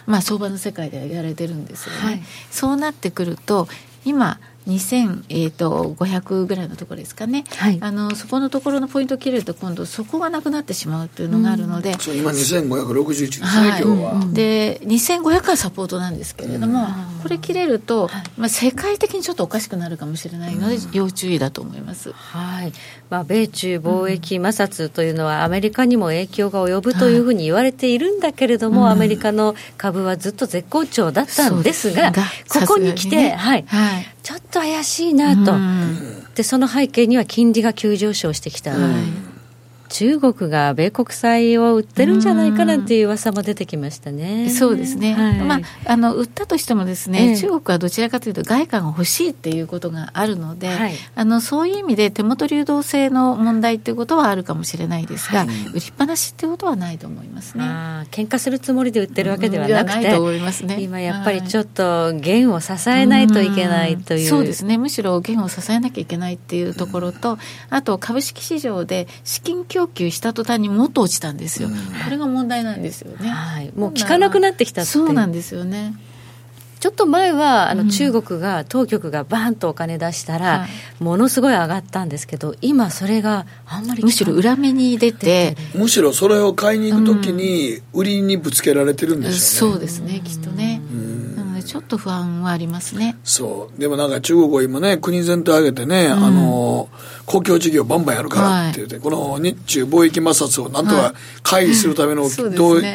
[0.05, 2.01] まあ、相場の世界ではやられてるんですよね。
[2.01, 3.67] はい、そうなってくると
[4.05, 14.25] 今2500、えーと、500ぐらいのところですかね、はい、あのそこのところのポイントを切れると今度そこがなくなってしまうというのがあるので、うん、そう今2561ですね、はい、今日は。
[14.33, 22.11] で2500はサポートなんですけれども、うん、これ切れると、まあ、世界的にちょっとおかしくなるかもしれないので、要注意だと思います。
[22.11, 22.73] はい。
[23.09, 35.51] まあ、米中貿易摩擦というのはアメリカにも影響が及ぶというふうに言われているんだけれども、アメリカの株はずっと絶好調だったんですが、ここに来て、ね、はい、はい、ちょっと怪しいなと、
[36.35, 38.71] でその背景には金利が急上昇してきた。
[39.91, 44.49] はい中国が米国債を売ってるんじゃないかなんていう噂も出てきましたね。
[44.49, 45.13] そうですね。
[45.13, 57.63] はい、まああの売ったとしてもですね、え中国はどちらかというと外貨が欲しいっていうことがあるので、はい、あのそういう意味で手元流動性の問題っていうことはあるかもしれないですが、はい、売りっぱなしっていうことはないと思いますね。
[57.65, 64.25] あ喧嘩するつもりで売ってるわけではなくて、うんね、今やっぱりちょっと元を支えないといけないという。
[64.25, 64.77] うそうですね。
[64.77, 67.37] むしろ元を支えなきゃいけないっていうところと、
[67.69, 75.93] あと株式市場で資金供給した途端にもっと落ちたんですよ、うん、これが問題なんですよね、はい、もう効かなくなってきたそうなんですよね。
[76.81, 80.65] ちょっと前はあの中国が、当局がバーンとお金出したら、
[80.99, 90.81] ものすごい上がったんですけど、今、それがあんまりむしろ裏目に出て、むしろそれを買いに行くときに、売りにぶつけられてるんですよね、そうですね、きっとね。
[91.35, 93.15] なので、ちょっと不安はありますね。
[93.23, 93.79] そう。
[93.79, 96.89] でもなんか中国は今ね、国全体挙げてね、あの
[97.31, 101.13] 公共事業バンバンやるからって言って、はい、この日中貿易摩擦をなんとか
[101.43, 102.31] 回避するための、 はい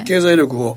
[0.04, 0.76] 経済力を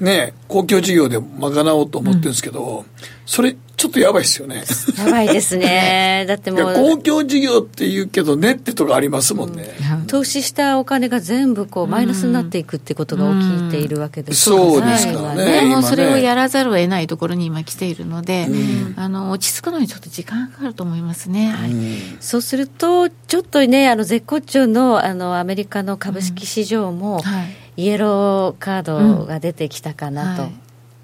[0.00, 2.84] ね、公共事業で賄おうと思ってるんですけど、うん、
[3.24, 4.64] それちょっとやばいですよね。
[4.98, 6.24] やばいですね。
[6.26, 6.74] だってもう。
[6.74, 9.72] 公共事業って言うけどねってとこありますもんね。
[10.00, 15.60] うん、投資したお金が全部こうマイナスになっていくってことが起きているわけです、そうですからね。
[15.60, 18.48] でもそれをやらざるを得ないところに今来ているので、
[18.96, 21.52] あの、落ち着くのにちょっと時間かかると思いますね。
[21.56, 21.72] はい、
[22.18, 27.44] そうすると、ちょっとね、あの、絶好調のあのアメリカの株式市場も、は
[27.76, 30.42] い、イエローカードが出てきたかなと。
[30.42, 30.52] はい。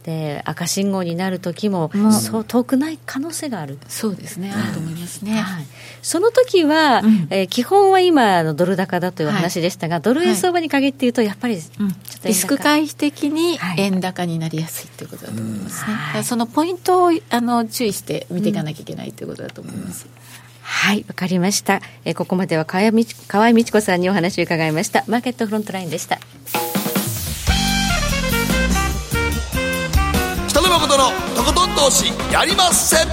[0.05, 3.79] で赤信号になる時もそう遠くない可能性がある。
[3.89, 4.53] そうですね。
[4.55, 5.65] あると思いますね、はい、
[6.03, 20.25] その時は、うん、えー、基本は今のドル高だという話でしたが、はい、ドル円相場に限って言うとやっぱりちょっと、リスク回避的に円高になりやすいということだと思いますね、はい、そのポイントをあの注意して見ていかなきゃいけないということだと思います、うん
[20.66, 21.83] はいわかりました。
[22.07, 25.05] えここまでは河合美智子さんにお話を伺いました。
[25.07, 26.18] マーケットフロントラインでした。
[30.48, 33.09] 北野誠のとことん投資やりまっせ。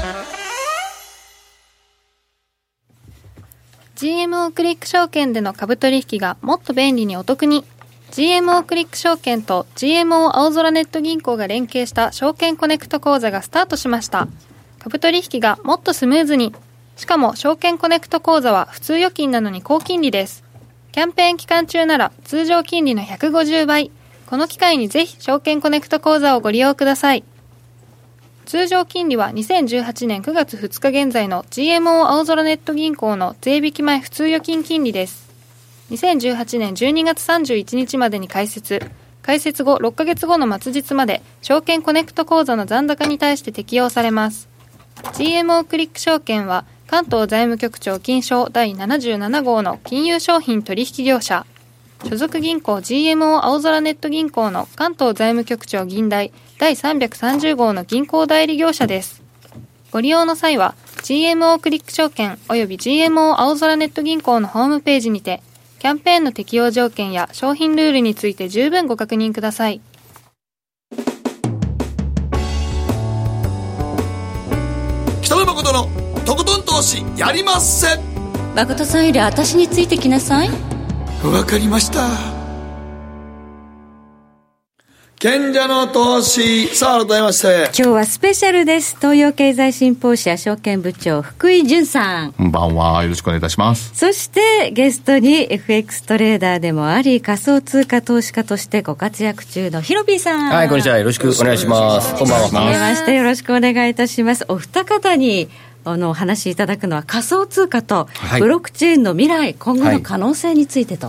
[3.97, 7.65] GMO クリック証券での株取引がもっと便利にお得に。
[8.11, 14.29] GMO クリック証券と GMO 青空ネット銀行が連携した証券コネクト口座がスタートしました。
[14.79, 16.55] 株取引がもっとスムーズに
[17.01, 20.43] しかも証券コネクト口座は普通預金なのに高金利です
[20.91, 23.89] キャンペーン期間中なら通常金利の150倍
[24.27, 27.23] この機会にぜひ証券コネクト口座をご利用ください
[28.45, 35.31] 通常金利は2018年9月2日現在の GMO 青空ネット銀行の税引き前普通預金金利です。
[35.89, 38.81] 2018年12月31日までに開設、
[39.21, 44.49] 開設後6ヶ月後の末日まで証券コネクト口座の残高に対して適用されます。
[45.13, 51.45] GMO クリック証券は関東財務局長金商第77号の金融商品取引業者
[52.03, 59.23] 所属銀行 GMO 青空ネット銀行の関東財務局長銀代第330号の銀行代理業者です。
[59.91, 65.41] ご利用の際は GMO クリック証券及び GMO 青空ネット銀行のホームページにて
[65.79, 69.79] キャンペーンの適用条件や商品ルールについて十分ご確認ください。
[75.21, 77.99] 北野誠のとことん投資やりません。
[78.55, 80.49] 誠さんより私についてきなさい。
[81.23, 82.41] わかりました。
[85.21, 86.65] 賢者の投資。
[86.75, 87.65] さあ改めまして。
[87.77, 88.97] 今日はスペシャルです。
[88.97, 92.33] 東洋経済新報社証券部長福井潤さん。
[92.33, 93.03] こんばんは。
[93.03, 93.91] よろしくお願いいたします。
[93.93, 100.49] そしてゲストに FX トレーダーでもあり仮想通貨投資家としてご活躍中のヒロピーさん。
[100.49, 100.97] はいこんにちは。
[100.97, 102.15] よろしくお願いします。
[102.15, 102.47] こんばんは。
[102.47, 104.43] はめましてよろしくお願いいたします。
[104.47, 105.49] お二方に
[105.83, 108.07] あのお話しいただくのは仮想通貨と
[108.39, 111.07] ブロックチェーンの未来、はい、今後の可能性についてと。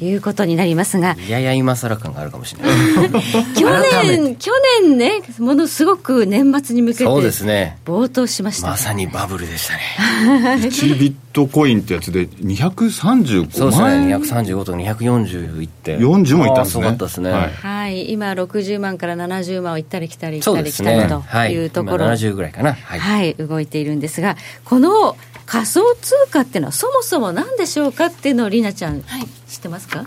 [0.00, 0.14] い。
[0.14, 3.10] うことになりますが、いやや今更感があるかもしれない。
[3.56, 3.68] 去
[4.02, 4.50] 年去
[4.82, 7.78] 年ねものすごく年末に向けてそうですね。
[7.86, 10.58] 冒頭しました、ね、まさにバブルでしたね。
[10.60, 14.16] 1ビットコインってやつで235万そうですね。
[14.16, 15.98] 235とか240いって。
[15.98, 16.82] 40もいったんですね。
[16.84, 17.30] すごかったですね。
[17.30, 21.66] はい、はい、今60万から70万を行ったり来たり来たり来たりとい。
[21.66, 25.16] うところ、はい、70ぐらいかな、はい、はい、動いているんですがこの
[25.46, 30.06] 仮想通貨っていうのはそもそも何でしょうかっていうのをりなちゃん、はい、知ってますか？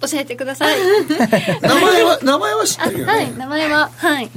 [0.00, 0.78] 教えてください。
[1.62, 3.32] 名前は名前は知ってるよ、ね、はい。
[3.36, 4.30] 名前ははい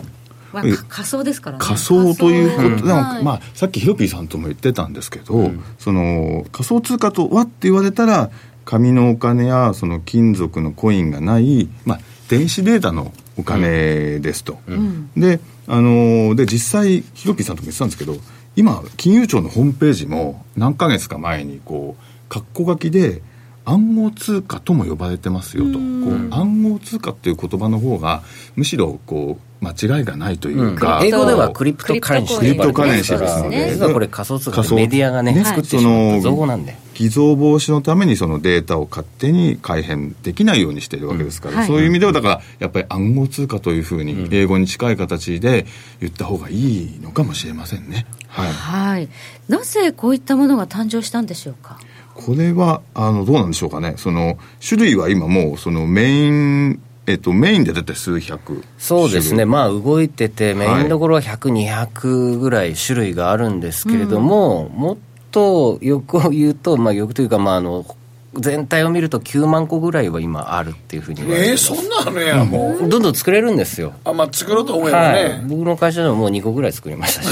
[0.64, 1.66] まあ、仮想ですからね。
[1.66, 8.30] 仮想ということ、うん、でも、まあ、さっきヒロピーさんとも言ってたんですけど、うん、その仮想通貨とはって言われたら
[8.66, 18.18] 紙のお金やその金属のコインがない、まあ、電子データのお金ですと、うん、であので実際ヒロピーさんとも言ってたんですけど
[18.56, 23.22] 今金融庁のホームページも何ヶ月か前にこう括弧書きで
[23.68, 25.74] 暗号通貨とも呼ばれてますよと。
[25.74, 28.24] こう暗号通貨っていう言葉の方が
[28.56, 41.60] むしろこう間違いがないというか、うん、英語では cryptocurrency cryptocurrency ですので実はこれ仮想通貨メディアがねね作ってしま造語なんで偽造防止のためにそのデータを勝手に改変できないようにしているわけですから、うん。
[41.60, 45.66] はい、そういう意味ではだからやっぱり暗号通貨というふうに英語に近い形で
[46.00, 49.10] 言った方がいいのかもしれませんね、はい、はい、
[49.50, 51.80] なぜこういったものが誕生したんでしょうか？
[52.18, 53.94] これはあのどうなんでしょうかね。
[53.98, 64.98] その種類は今もうそのメインえっと、メインで出て数百そうですね、まあ、動いてて、メインどころは100、200ぐらい種類があるんですけれども、うん、もっ
[65.32, 67.86] と欲を言うと、まあ、欲というか、まあ、あの
[68.34, 73.94] 全体を見ると9万個ぐらいは今あるっていうふうに言われてえー、そんなのやもう、どんどん作れるんですよ。
[74.04, 77.30] あまあ作ろうと思えばね、はい、僕の会社でももう2個ぐらい作りましたし、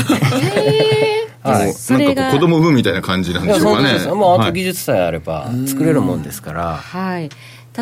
[0.55, 1.04] え ー
[1.51, 4.05] はい、それが子供産むみたいな感じなんでしょうかね。
[4.13, 6.75] もうあと技術さえあれば作れるもんですから。
[6.77, 7.29] はい。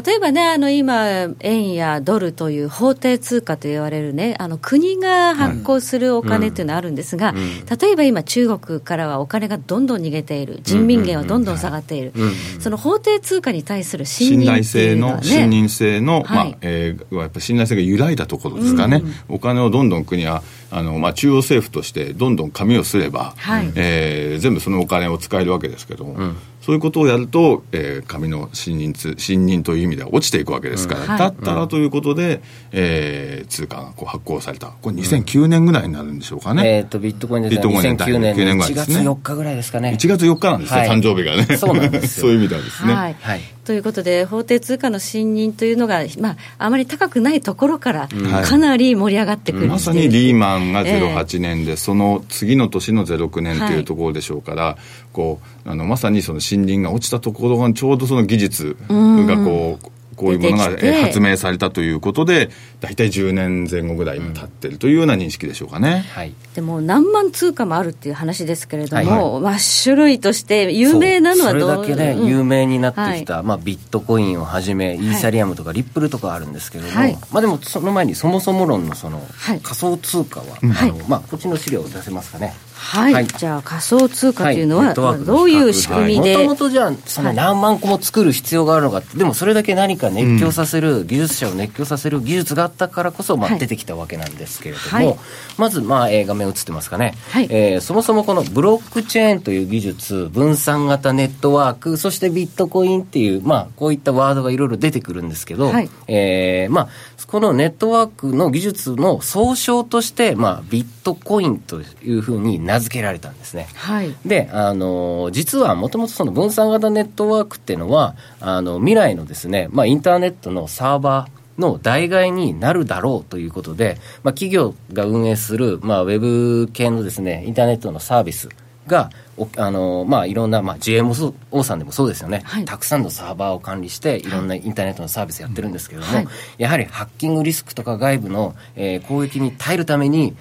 [0.06, 7.36] 例えばね、あの今、円やドルという法定通貨と言われるね、あの国が発行するお金っていうのはあるんですが、
[7.80, 12.12] 例えば今、中国からはお金がどんどん逃げている、人民元はどんどん下がっている、
[12.60, 20.42] その法定通貨に対する信任、ね、信頼性の、信任性の、はい、まあえー、やっぱ信頼性が揺らいだところですかね、お金をどんどん国は
[20.74, 26.34] あの、まあ、中央政府としてどんどん紙をすれば、はい、えー、全部そのお金を使えるわけですけども、
[26.64, 32.42] そういうことをやると、えー、紙の信任信任という意味では落ちていくわけですから、うん、だったらということで、
[32.72, 36.78] えー、通貨がこう発行された、これ2009年ぐらいになるんでしょうかね。
[36.78, 39.98] えっ、ー、と、ビットコインで2009年の1月4日ぐらいですかね。
[40.00, 41.58] 1月4日なんですよ、はい、誕生日がね。
[41.58, 42.94] そうなんですそういう意味ではですね。
[42.94, 43.16] はい。
[43.20, 48.08] はい、ということで、法定通貨の信任というのが、まあ、あまり高くないところから、
[48.46, 54.78] かなり盛り上がってくる、まさにリーマンが08年で、えー、その次の年の09年というところでしょうから、
[55.12, 60.66] こうあのまさにその森林が落ちたところがちょうどその技術がこう、こういうものが
[61.06, 62.52] 発明されたということで、
[62.82, 69.58] 大体10年前後ぐらい経ってるというような認識でしょうかね、はい、でも何万通貨もあるっていう話ですけれども、はい。
[69.60, 71.84] 種類として有名なのはどう？
[71.84, 79.20] それだけで有名になってきた、うん、まあ、ビットコインをはじめ、イーサリアムとかリップルとかあるんですけれども、はい、まあ、でもその前にそもそも論のその
[79.64, 82.54] 仮想通貨は、あのまあ、こっちの資料を出せますかね。
[82.76, 86.38] はい、はい、じゃあ仮想通貨というのは、はい、どういう仕組みで？
[86.38, 89.02] もともとじゃあその何万個も作る必要があるのか。
[89.16, 95.18] でもそれだけ何か熱狂させる、うん、技術者を熱狂させる技術があったからこそ、まあ、出てきたわけなんですけれども、
[95.58, 106.90] まず、まあえー、画面映ってますかね、はい、えー、そもそもこのブロックチェーンという技術分散型ネットワークそしてビットコインっていう、まあ、こういったワードがいろいろ出てくるんですけど、はい、えー、まあ、
[107.28, 113.68] このネットワークの技術の総称として、まあ、ビットコインというふうに名付けられたんですね。
[113.76, 128.50] はい、で、あの、実はもともとその分散型ネットワークっていうのは、あの、未来のですね、まあ、インターネットのサーバー、の代替になるだろうということで、まあ、企業が運営する、まあ、ウェブ系のですね、インターネットのサービス
[128.88, 129.12] が、
[129.58, 140.36] あのまあ、いろんな、まあ、GMO さんでもそうですよね、はい、たくさんのサーバーを管理して、いろんなインターネットのサービスやってるんですけれども、はい、やはりハッキングリスクとか外部の、えー、攻撃に耐えるために、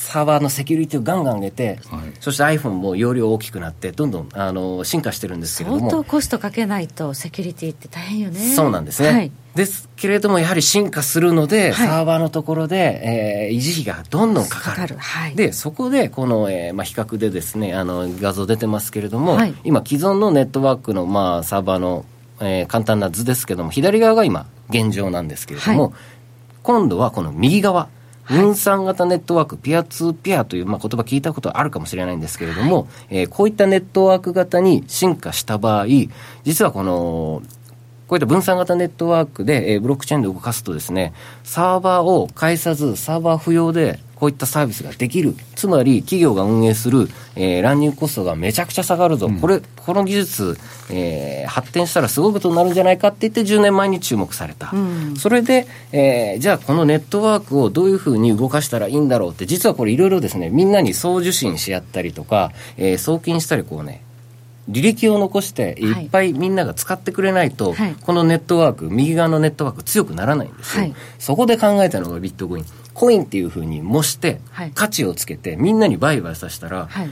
[0.00, 8.40] サーバーのセキュリティをガンガン上げて、はい、そして iPhone も容量大きくなって、どんどんあの進化してるんですけれども、相当コストかけないと、セキュリティって大変よね。
[8.40, 14.96] そうなんですね、はい、ですけれども、やはり進化するので、はい、サーバーのところで、えー、維持費がどんどんかかる、
[15.36, 22.06] でそこで、この、えーまあ、比較でですねあの画像出てますけれども、今、既存のネットワークの、まあ、サーバーの、
[22.40, 25.92] えー、簡単な図ですけれども、左側が今、現状なんですけれども、
[26.62, 27.88] 今度はこの右側。
[28.30, 35.86] 分散型ネットワーク、ピアツーピアという、まあ、言葉聞いたことあるかもしれないんですけれども、はい、えー、こういったネットワーク型に進化した場合、
[36.44, 37.42] 実はこの、
[38.06, 41.12] こういった分散型ネットワークで、えー、ブロックチェーンで動かすとですね、
[41.42, 45.34] サーバーを介さず、サーバー不要で、こういったサービスができる。
[45.56, 49.28] つまり、企業が運営する、えー、乱入コストがめちゃくちゃ下がるぞ。
[49.28, 50.58] うん、これ、この技術、
[50.90, 54.70] えー、発展したらすごいことになるんじゃないかって言って10年前に注目された。
[54.74, 64.02] うん、それで、えー、じゃあこのネットワークをどういうふうに動かしたらいいんだろうって、実はこれいろいろですね、みんなに送受信し合ったりとか、えー、送金したりこうね、
[64.70, 66.32] 履歴を残していっぱい。
[66.32, 72.64] みんなが使ってくれないと、はい、このネットワーク右側のネットワーク強くならないんですよ、はい、そこで考えたのがビットコイン
[73.00, 74.42] コインっていうふうに模して、
[74.74, 77.08] 価値をつけて、みんなに売買させたら、はい、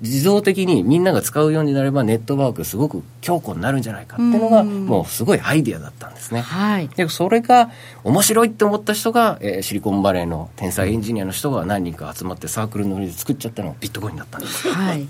[0.00, 6.42] 自動的にみんなが使うようになればネットワークすごく強固になるんじゃないかっていうのがもうすごいアイディアだったんですね。
[6.42, 7.72] はい、でそれが
[8.04, 14.68] 面白いって思った人が、えー、シリコンバレーの天才エンジニアの人が何人か集まってサークルのりで作っちゃったのがビットコインだったんです。
[14.70, 15.06] はい、っ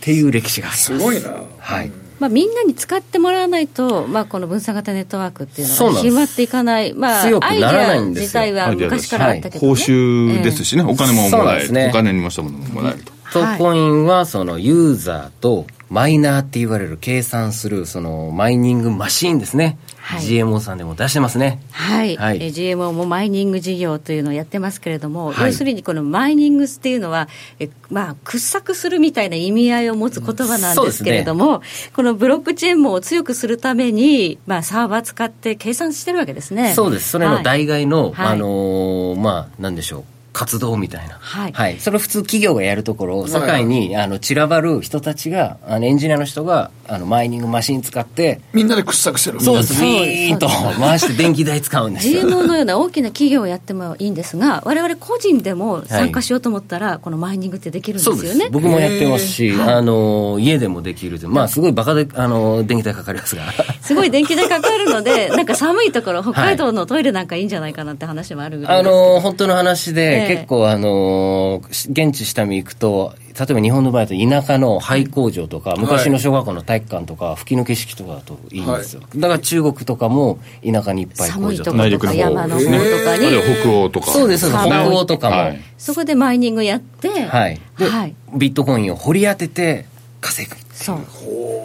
[0.00, 0.84] ていう歴史があります。
[0.84, 1.28] すごいな。
[1.58, 1.92] はい。
[2.22, 13.12] まあ、みんなに使ってもらわないと、まあ、この分散型ネットワークっていうのは広まっていかない、まあ、強くならないんです自体は昔からあったけど、ね、報酬ですしね、お金ももらえる、ね、お金にもしたものももらえると。
[13.32, 21.60] トコインはそのユーザーとマイナーって言われる計算するそのマイニングマシーンですね、はい、GMO さんでも出してますね。
[21.70, 27.28] はい、はい、え GMO もマイニング事業というのをやってますけれども、はい、要するにこのマイニングっていうのは
[27.58, 36.72] えまあ掘削するみたいな意味合いを持つ言葉なんですけれども、ね、このブロックチェーンも強くするために、まあ、サーバー使って計算してるわけですね。
[36.72, 37.10] そうです。
[37.10, 49.40] それの代替の、あのー、まあなんでしょう活動みたいな、はい、はい、それ普通企業がやるところを世界にあの散らばる人たちがあのエンジニアの人があのマイニングマシン使ってみんなで掘削してる。
[49.40, 49.62] そうで。
[49.62, 49.80] す。
[49.80, 52.22] ビーンと回して電気代使うんですよ。
[52.22, 58.48] GMO のような大きな企業をやってもいいんですが我々個人でも参加しようと思ったら、はい、このマイニングってできるんですよね。
[58.50, 63.42] 僕もやってますし、あの家でもできるまあすごいバカであの電気代かかりますが
[63.80, 79.00] すごい電気代かかるのでなんか寒いところ北海道のトイレなんかいいんじゃないかなって話もあるぐらいあの本当の話で、えー、結構あの現地下見行くと、例えば日本の場合だと田舎の廃工場とか、昔の小学校の体育館とか、吹きの景色とかだといいんですよ。
[79.00, 81.76] はい、だから中国とかも田舎にいっぱい工場とか。
[81.76, 82.70] 内陸の山の方と
[83.04, 83.26] かに。
[83.62, 84.10] 北欧とか。
[84.10, 87.60] そうです、北欧とかも、はい、そこでマイニングやって、はい。
[87.78, 89.86] で、はい、ビットコインを掘り当てて
[90.20, 90.56] 稼ぐ。
[90.72, 90.98] そう。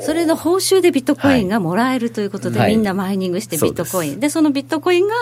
[0.01, 5.15] それの報酬でビットコインがもらえるということで、はい、みんなマイニングしてビットコイン、でそのビットコインが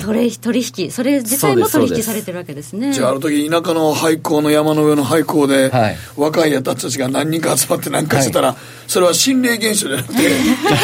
[0.00, 2.92] 取引、取引それ自体も取引されてるわけですね。
[2.92, 8.56] じゃあある時田舎の廃校の山の上の廃校で、はい、若いやたちが何人か集まって何かしてたら、
[8.86, 10.30] それは心霊現象じゃなくて。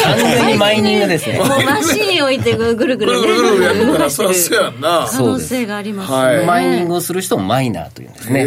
[0.03, 1.39] 完全にマイニングですね。
[1.65, 8.45] マシン置いてぐるぐるぐるぐるぐるやってたらそりゃそうやんな可能性がありますね、はい、マイニングをする人をマイナーというんですね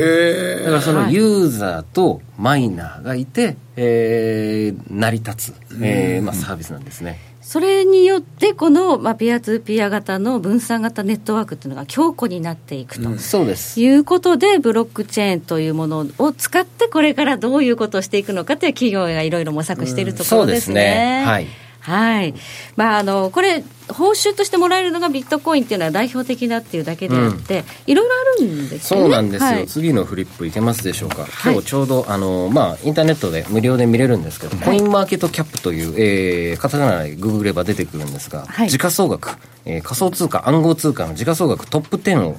[0.65, 7.19] だからそのユーザーとマイナーがいて、えー、成り立つ、えーまあ、サービスなんですね。
[7.49, 13.81] それによって、この、まあ、ピアツーピア型の分散型ネットワークっていうのが強固になっていくと、うん、そうです。
[13.81, 21.23] いうことで、ブロックチェーンというものを使って、これからどういうことをしていくのかという企業がいろいろ模索しているところですね。
[21.23, 21.57] うん、そうですね。
[21.57, 22.35] はいはい。
[22.77, 29.05] まあ、あの、これ、報酬としてもらえるのがビットコインっていうのは代表的だっていうだけであって、いろいろあるんですよね。
[29.05, 31.27] そうなんですよ、はい、次のフリップいけますでしょうか？
[31.43, 42.37] 今日ちょうど、あの、まあ、インターネットで無料で見れるんですけど、はい、コインマーケットキャップという、えー、カタカナでググれば出てくるんですが、はい、時価総額、えー、仮想通貨、暗号通貨の時価総額トップ10を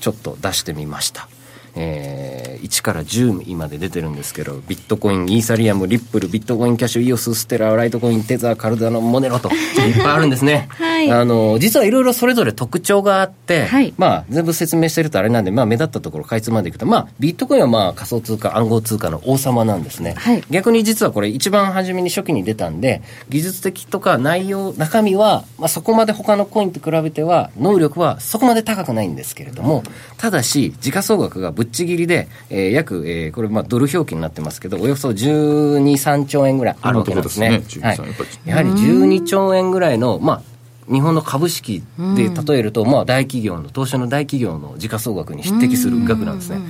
[0.00, 1.28] ちょっと出してみました。
[1.74, 10.68] えー、1から10まで出てるんですけど、ビットコイン、イーサリアム、リップル、ビットコインキャッシュ、イオス、ステラ、ライトコイン、テザー、カルダノ、モネロと、いっぱいあるんですね。
[10.70, 20.14] はい、あの、実はいろいろそれぞれ特徴があって、はい、まあ、全部説明してるとあれなんで、まあ、目立ったところ、かいつまでいくと、まあ、ビットコインはまあ、仮想通貨、暗号通貨の王様なんですね。
[20.16, 29.82] はい、逆に実はこれ、一番初めに初期に出たんで、技術的とか内容、中身は、まあ、そこまで他のコインと比べては、能力はそこまで高くないんですけれども、
[30.18, 37.62] ただし、時価総額がぶっちぎりで、えー、約、えー、これ、まあ、ドル表記になってますけど、およそ12、3兆円ぐらいあるわけなんですね。
[37.68, 37.98] すねはい、
[38.46, 40.42] やはり12兆円ぐらいの、まあ、
[40.90, 41.82] 日本の株式
[42.16, 46.60] で例えると、まあ、大企業の、東証の大企業の時価総額に匹敵する額なんですね。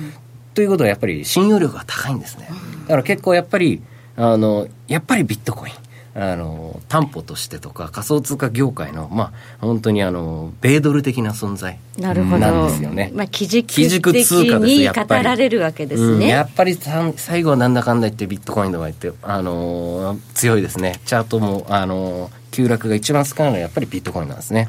[0.55, 2.49] ということは、やっぱり信用力が高いんですね。
[2.81, 3.81] だから結構やっぱり、
[4.17, 5.73] あの、やっぱりビットコイン。
[6.13, 9.31] あの担保としてとか仮想通貨業界の、まあ、
[9.61, 13.11] 本当にあの米ドル的な存在なんですよね。
[13.13, 13.73] まあ、基軸
[14.11, 16.27] 的に語られるわけですね。
[16.27, 16.77] やっぱり
[17.15, 20.99] 最後はなんだかんだ言ってビットコインとか言って、あの強いですね。
[21.05, 24.67] チャートも、あの急落が一番少ないのはやっぱりビットコインなんですね。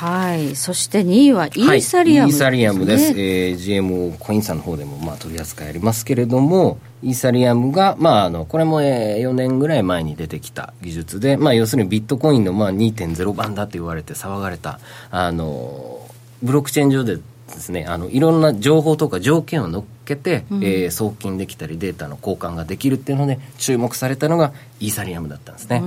[0.00, 14.80] はい、そして2位はイーサリアム、ねはい、イーサリアムです、えー、GMO コインさんの方でもまあ取り扱いありますけれども、イーサリアムが、まあ、あのこれも、えー、4年ぐらい前に出てきた技術で、まあ、要するにビットコインのまあ2.0番だって言われて騒がれた、
[15.12, 16.04] あの
[16.42, 25.80] ブロックチェーン上でですねあのいろんな情報とか条件を乗っけて、うん、えー、送金できたりデータの交換ができるっていうので注目されたのがイーサリアムだったんですね。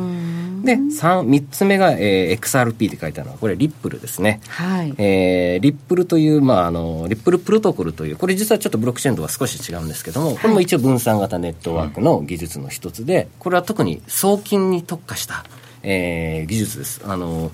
[0.63, 4.41] で 3, 3つ目が、えー、XRP って書いてあるのはこれリップルですね。
[4.47, 15.45] はいえー、リップルという、まあ、あのリップルプロトコルというこれ実はちょっとブロックチェーンとは少し違うんですけども、これも一応分散型ネットワークの技術の一つでこれは特に送金に特化した、
[15.83, 17.01] えー、技術です。
[17.05, 17.51] あの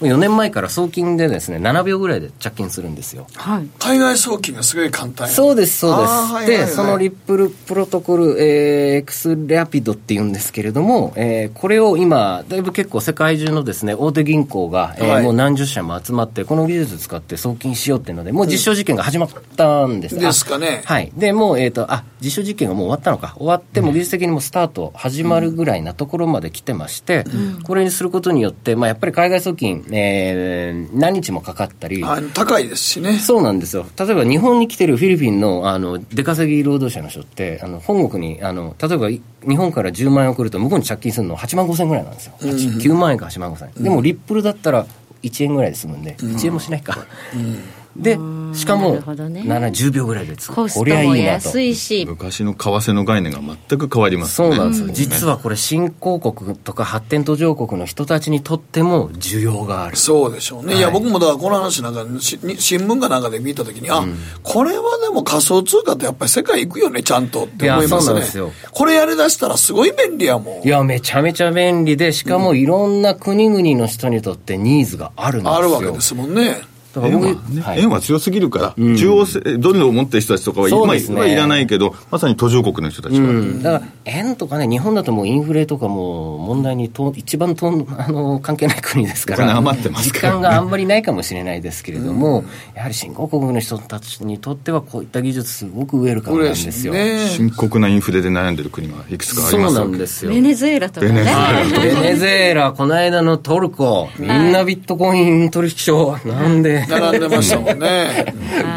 [0.00, 20.82] 4年前から送金でですね7秒ぐらいで着金するんですよ、はい、海外送金がすごい簡単そうですそうです、はいはいはい、でそのリップルプロトコル、えー、エクスラピドっていうんですけれども、えー、これを今だいぶ結構世界中のですね大手銀行が、えー、はい、もう何十社も集まってこの技術使って送金しようっていうのでもう実証実験が始まったんです、うん、ですかね。
[20.84, 21.12] はい。
[21.16, 23.34] でもうえっ、ー、とあ実証実験がもう終わったのか。
[23.36, 32.04] 終わっても技術的にもスタート始まるぐらいなところまで来てまして、うん、これにすることによって、まあ、やっぱり海外送金、えー何日もかかったり。
[32.34, 33.18] 高いですしね。
[33.18, 33.86] そうなんですよ。
[33.98, 39.22] 例えば日本に来てるフィリピンのあの出稼ぎ労働者の人ってあの本国にあの例えば日
[39.56, 43.68] 本から10万円送ると向こうに借金するの8万5千円ぐらいなんですよ、うん、9万円か8万5千。
[43.68, 44.86] 円、うん、でもリップルだったら
[45.22, 46.98] 1円ぐらいで済むんで、うん、1円もしないか、
[47.34, 47.62] うん
[47.96, 48.18] で
[48.54, 52.06] しかも、ね、10秒ぐらいでつコストも安いし。
[52.08, 59.96] 昔の為替の概念が全く変わります、ね、そうなんですよ、実はこれ新興国とか発展途上国の人たちにとっても需要がある。
[59.96, 68.52] そうでしょうね、はい、いや僕もだからこの話なんか新聞かなんかで見た時にあ、うん、これはでも仮想通貨ってやっぱり世界行くよねちゃんとって思いますね。
[68.70, 70.66] これやりだしたらすごい便利やもん。
[70.66, 76.62] いやめちゃめちゃ便利でしかもいろんな国々の人にとってニーズがあるんですよ、あるわけですもんね
[76.96, 79.24] 円は、ねはい、円は強すぎるから、うん、中央
[79.58, 100.30] ドルを持ってる人たちとかは、ね、今はいらないけど、まさに途上国の人たちは、うん、だから円とかね、日本だともうインフレとかも問題にと一番とあの関係ない国ですから、余ってますから、ね、時間があんまりないかもしれないですけれども、うん、やはり新興国の人たちにとっては、こういった技術、すごくウェルカムなんですよ、ね、深刻なインフレで悩んでる国はいくつかありますそうなんですよ。
[100.32, 101.24] ベネズエラとかね、
[101.72, 108.34] ベネズエラ、この間のトルコ、みんなビットコイン取引所、なんでで並んでましたもんね。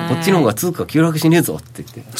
[0.09, 2.13] こっちの方が通貨急落しねえぞって言って。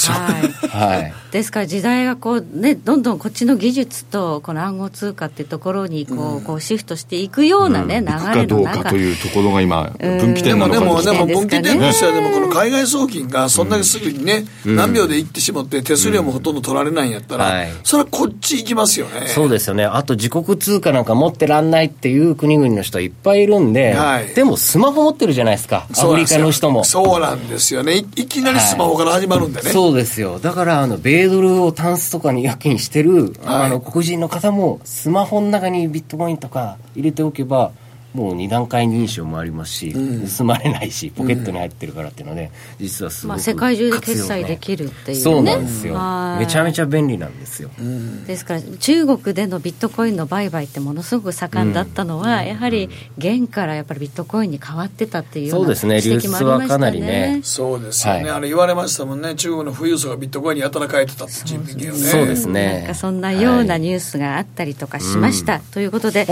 [0.70, 8.12] はい、はい、ですから時代がこうねどんどんこっちの技術とこの暗号通貨っていうところにこううん、こうシフトしていくようなね、うん、流
[8.42, 8.90] れの中。
[8.90, 19.28] というところが今分岐点なのかでもでも分岐点としてはでもこの海外送金がそんだけすぐにね、うん、何秒で行ってしまって手数料もほとんど取られないんやったら、はい、それはこっち行きますよね。
[19.28, 19.86] そうですよね。
[19.86, 26.84] あと自国通貨なんか持ってらんないっていう国々の人いっぱいいるんで、はい、でもスマホ持ってるじゃないですかアフリカの人も。
[26.84, 28.06] そうなんですよね。
[28.16, 30.40] いきなりスマホから始まるんでね、はい、そうですよ。
[30.40, 37.72] だからあの米ドルをタンスとかにやけにしてる、あの黒人の方もスマホの中にビットコインとか入れておけば
[38.14, 45.94] もう二段階認証もありますし、うん、盗まれないしポケットに入ってるからっていうので、実はすごく、まあ、世界中で決済できるっていう、ね、そうなんですよ。
[46.40, 57.42] めちゃめちゃ便利なんですよ、うん、ですから中国でのビットコインの売買ってものすごく盛んだったのは、うん、やはり元からやっぱりビットコインに変わってたっていうそうですね流出はかなりね。
[57.44, 59.36] そうですよね、はい、あれ言われましたもんね。
[59.36, 61.92] 中国の富裕層がビットコインにやたら変えてたって人民ね。
[61.94, 62.80] そうですね。
[62.80, 66.28] なんかそんなようなニュースがあったりとかしました、はい、ということで、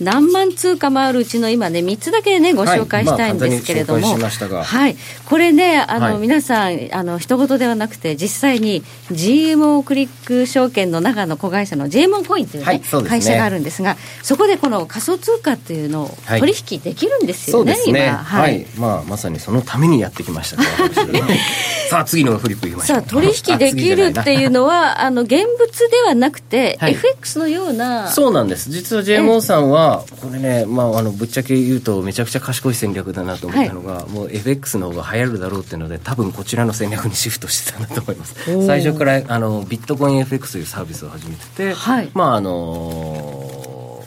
[0.00, 13.08] 何万通貨もあるうちの今ね3つつだけね、ご紹介したいんですけれども、はい、まはい、これね、あの、はい、皆さん、あの一言ではなくて、実際に GMO クリック証券の中の子会社の GMO コインというね、はい、ね。
[13.08, 17.98] 会社があるんですが、そこでこの仮想通貨っていうのを取引できるんですよね、今。
[18.18, 20.62] はい、まあ、まさにそのためにやってきました
[21.86, 22.98] さあ、次のフリップいきましょう。
[22.98, 28.10] さあ、取引できるっていうのは、 あの現物ではなくて、FX のような。
[28.10, 28.70] そうなんです。
[28.70, 38.66] 実は GMO さんは、これね、まあ、あのぶっちゃけ言うと、めちゃくちゃ賢い戦略だなと思ったのが、はい、もう FX の方が流行るだろうっていうので多分こちらの戦略にシフトしてたんだと思います。
[38.66, 44.04] 最初からあのビットコイン FX というサービスを始めてて、はい、まああの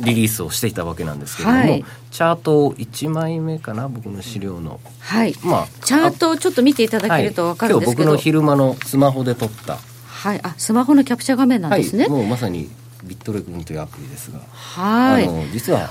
[0.00, 4.80] ー、リリースをしていたわけなんですけれども、はい、チャート1枚目かな僕の資料の。
[5.00, 5.34] はい。
[5.42, 9.78] まあチャートをちょっと見ていただけると分かるんですけど、今日僕の昼間のスマホで撮った。
[10.06, 10.40] はい。
[10.42, 12.70] あスマホのキャプチャー画面なんですね、もうまさに
[13.04, 15.90] ビットレ君というアプリですが、はい、あの実は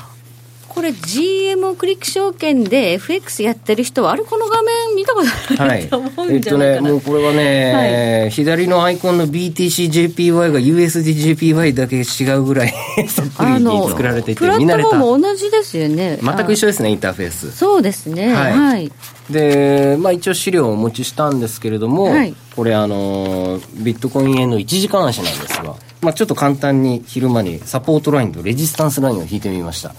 [0.70, 12.74] これ GMO クリック証券で FX やってる人はあれこの画面見たことないと思うんじゃないかな、はい、えっとねもうこれはね、はい、左のアイコンの BTCJPY が USDJPY だけ違うぐらい
[13.10, 16.20] そっくりに作られていてプラットフォームも同じですよね。
[16.22, 17.52] 全く一緒ですねインターフェース。
[17.52, 18.34] そうですね。
[18.34, 18.92] はい、はい、
[19.30, 29.94] で、まあ、一応資料をお持ちしたんですけれども、はい、これあのビットコイン円の1時間足なんですがまあ、ちょっと簡単に昼間にサポートラインとレジスタンスラインを引いてみました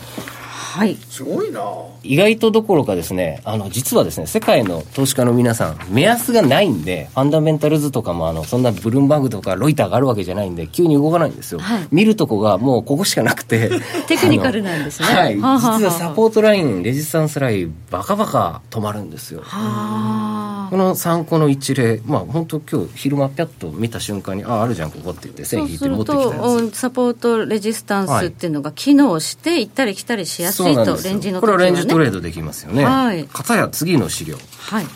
[0.70, 1.60] はい、すごいな。
[2.04, 13.70] 意外とどころかですねあの実はですね世界の投資家の皆さん目安がないんでファンダメンタルズとかもあのそんなブルームバーグとかロイターがあるわけじゃないんで急に動かないんですよ、はい、見るとこがもうここしかなくて。
[14.06, 15.08] テクニカルなんですね。
[15.08, 15.36] はい。
[15.36, 19.42] 実はサポートラインレジスタンスラインバカバカ止まるんですよ。
[20.70, 26.30] この参考の一例まあ本当今日昼間ピャッと見た瞬間にあああるじゃんここって言って線引いて持ってきたや
[26.70, 26.78] つ。
[26.78, 32.84] サポートレジスタンスっていうのが機能して行ったり来たりしやすいとレンジのこれはレンジトレードできますよね。
[32.84, 33.24] はい。
[33.24, 34.36] かたや次の資料。
[34.58, 34.86] はい。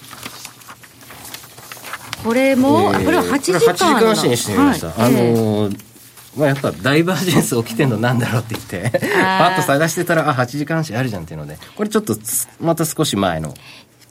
[2.25, 3.59] これも、えー、これは8時間。
[3.59, 4.89] 8時間足にしてみました。
[4.89, 5.95] はい、あのー
[6.37, 12.17] まあ、やっぱダイバージェンス起きてんのなんだろうって言ってパッと探してたらあ8時間足あるじゃんっていうのでこれちょっと
[12.61, 13.55] また少し前の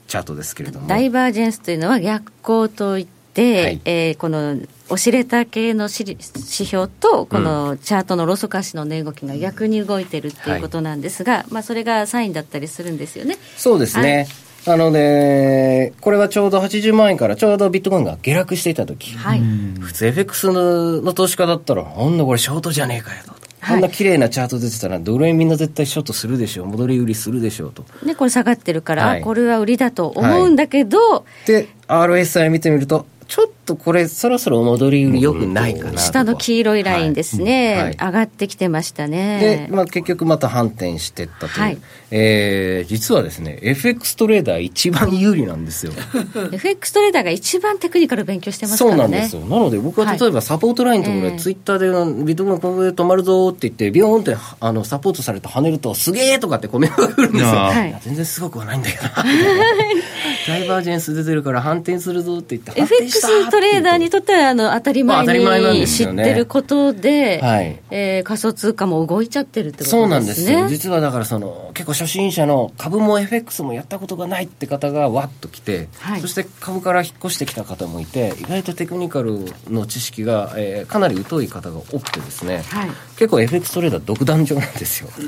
[0.06, 4.58] チャートですけれどもダイバージェンスというのは逆行といって、はい、えー、この
[4.90, 13.38] オシレタ系の指標と、このチャートのロソカシの値動きが逆に動いてるっていうことなんですが、はい、まあ、それがサインだったりするんですよね。
[13.56, 14.26] そうですね。
[14.66, 19.40] なので、これはちょうど80万円からちょうどビットコインが下落していた時、はい、
[19.80, 23.34] 普通 FX の投資家だったら、ほんのこれショートじゃねえかよと。
[23.66, 27.84] こんな綺麗なチャート出てたら、ドル円みんな絶対ショートするでしょう、戻り売りするでしょうと。
[28.04, 39.66] で、これ下がってるから、はい、これは売りだと思うんだけど、はい、で、RSI 見てみると、ちょっとこれ、そろそろ戻りよくないかな下の黄色いラインですね、はいはい、上がってきてましたね。
[39.68, 41.78] で、まあ、結局また反転していったという、はい、
[42.10, 45.92] えー、実はですね、FX トレーダー一番有利なんですよ。
[46.52, 49.02] FX トレーダーが一番テクニカル勉強してますからね。
[49.02, 49.40] そうなんですよ。
[49.42, 57.70] なので僕は例えばサポートラインのところで、ツイッターでビットコインここで止まるぞって言って、ビヨーンってあのサポートされて跳ねると、すげえとかってコメントが来るんですよ。
[58.02, 59.24] 全然すごくはないんだよな。
[60.46, 63.20] ダイバージェンス出てるから反転するぞって言って、FX
[63.54, 65.24] トレーダーにとってはあの当たり前
[65.72, 67.82] に知ってることで、まあ、ねはい。
[67.92, 70.02] えー、仮想通貨も動いちゃってるってことですね。
[70.02, 70.68] そうなんですよ。
[70.68, 85.08] 実はだからその結構初心者の株も FX もやったことがないって方がわっと来て、はい、そして株から引っ越してきた方もいて、意外とテクニカルの知識が、えー、かなり疎い方が多くてですね、はい、結構 FX トレーダー独壇場なんですよ。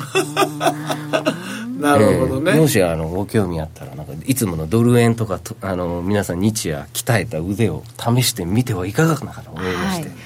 [1.78, 10.16] なるほどね、えー、もしあのご興味あったらなんかいつものドル円とかとあの皆さん日夜鍛えた腕を試してみてはいかがかなと思いまして、はい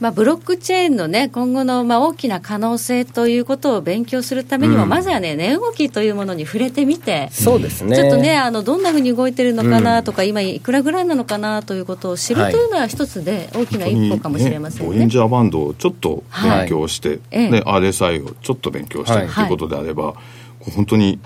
[0.00, 7.96] まあ、ブロックチェーンの、ね、今後のまあ大きな可能性ということを勉強するためにも、うん、まずは、ね、値動きというものに触れてみて、そうですね。
[7.96, 14.96] ちょっとね、あのどんなふうに動いてるのかなとか、うん、今、いくらぐらいなのかなということを知るというのは、一つで大きな一歩かもしれませんね。
[14.96, 20.14] ねンジャーバンドをちょっと勉強して、はい、ね、RSI をちょっと勉強して、はい、ということであれば、
[20.60, 21.18] 本当に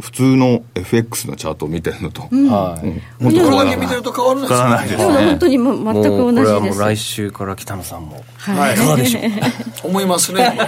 [0.00, 4.96] 普通の FX のチャートを見てるのと、うん、はい、うん、これだけ見てると変わらないですね。
[4.96, 5.26] ですね。
[5.26, 6.46] 本当にもう全く同じです。
[6.46, 9.22] これはもう来週から北野さんも、はい、いかがでしょう。
[9.88, 10.58] 思いますね。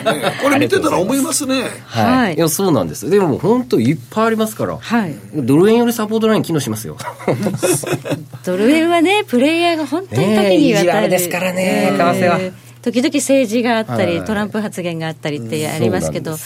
[0.43, 1.65] これ見てたら思いますね。
[1.87, 2.35] はい。
[2.35, 3.11] いやそうなんです。
[3.11, 4.79] でも本当いっぱいありますから。
[4.79, 5.15] はい。
[5.35, 6.97] ドル円よりサポートライン機能しますよ。
[8.45, 11.93] ドル円はねプレイヤーが本当に多岐にわたる、ですからね。
[11.97, 12.67] 為替は。
[12.87, 16.37] 時々政治があったり、トランプ発言があったりってありますけど、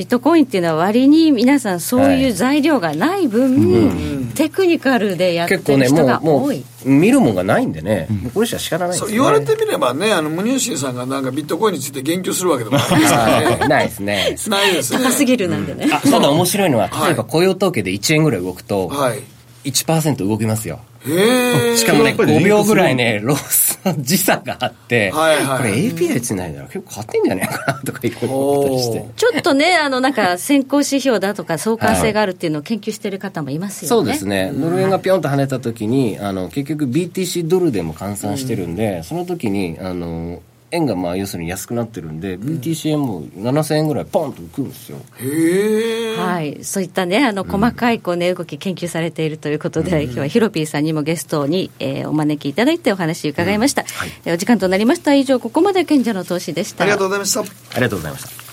[0.00, 6.64] ビットコインっていうのは割に皆さんそういう材料がない分、テクニカルでやってる人が多い。
[6.86, 13.58] 見るもんがないんでね、これしか仕方ない言われてみればね、あの、ムニューシーさんがなんかビットコインについて言及するわけでもないですね。
[13.68, 14.38] ないですね。
[14.48, 15.04] ないですね。
[15.04, 15.90] 高すぎるなんでね。
[15.90, 19.18] ただ面白いのは、例えば雇用統計で1円ぐらい動くと、はい、
[19.64, 20.80] 1%動きますよ。
[21.02, 29.08] しかもね、5秒ぐらいね、ロス時差があって、はいはい、これ API つないだら結構変わってんじゃないかなとかいろいろ思ったりして。
[29.16, 33.88] ちょっとね、あの、なんか先行指標だとか相関性があるっていうのを研究してる方もいますよね。
[33.88, 34.52] そうですね。
[34.54, 40.42] ドル円がぴょんと跳ねた時に、あの、結局 BTC ドルでも換算してるんで、うん、その時に、あの、
[40.72, 44.98] 円がまあ要するに安くなってるんで、うん、BTC 円も7000円ぐらいポンと浮くんですよ。
[45.18, 55.14] へえ、はい、そういったねあの細かいこう値、ね、動き研究されているということで、うん、今日はヒロピーさんにもゲストに、えー、お招きいただいてお話伺いました、うんはい、お時間となりました。
[55.14, 56.84] 以上ここまで賢者の投資でした。
[56.84, 57.40] ありがとうございました。
[57.40, 57.44] あ
[57.76, 58.50] りがとうございました。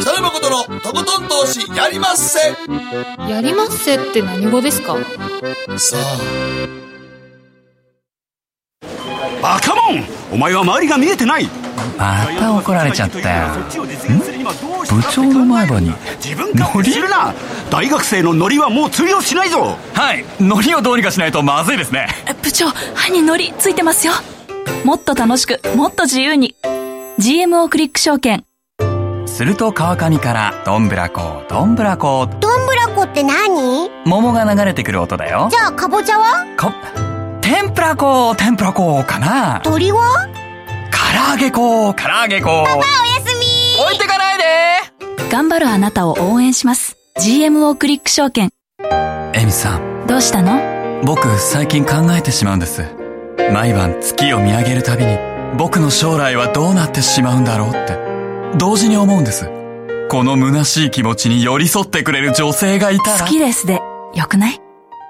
[0.00, 2.38] 北野誠のとことん投資やりまっせ。
[3.30, 4.96] やりまっせって何語ですか？
[5.76, 6.81] さあ
[9.42, 10.04] バカモン。
[10.30, 11.48] お前は周りが見えてない。
[11.98, 13.48] また怒られちゃったよ。
[14.88, 15.92] 部長の前歯に。
[16.22, 17.34] 自分勝手するな。
[17.68, 19.76] 大学生のノリはもう通用しないぞ。
[19.94, 20.24] はい。
[20.40, 22.06] ノリをどうにかしないとまずいですね。
[22.40, 24.12] 部長歯にノリついてますよ。
[24.84, 26.54] もっと楽しくもっと自由に。
[27.18, 28.44] GMO クリック証券。
[29.26, 32.28] すると川上からどんぶらこどんぶらこ。
[32.40, 33.90] どんぶらこって何？
[34.04, 35.48] 桃が流れてくる音だよ。
[35.50, 36.46] じゃあかぼちゃは？
[36.56, 37.01] か天
[37.82, 40.28] ぷら粉、天ぷら粉かな鳥は
[40.92, 42.46] 唐揚げ粉、唐揚げ粉。
[42.46, 42.84] パパおや
[43.26, 44.44] すみ置いてかないで
[45.28, 46.96] 頑張るあなたを応援します。
[47.18, 48.50] GMO クリック証券。
[49.34, 50.06] エミさん。
[50.06, 51.02] どうしたの？
[51.04, 52.84] 僕、最近考えてしまうんです。
[53.52, 55.18] 毎晩月を見上げるたびに、
[55.58, 57.98] 僕の将来はどうなってしまうんだろうって、
[58.58, 59.50] 同時に思うんです。
[60.08, 63.24] この虚しい気持ちに寄り添ってくれる女性がいたら。
[63.24, 63.80] 好きですで、
[64.14, 64.60] よくない？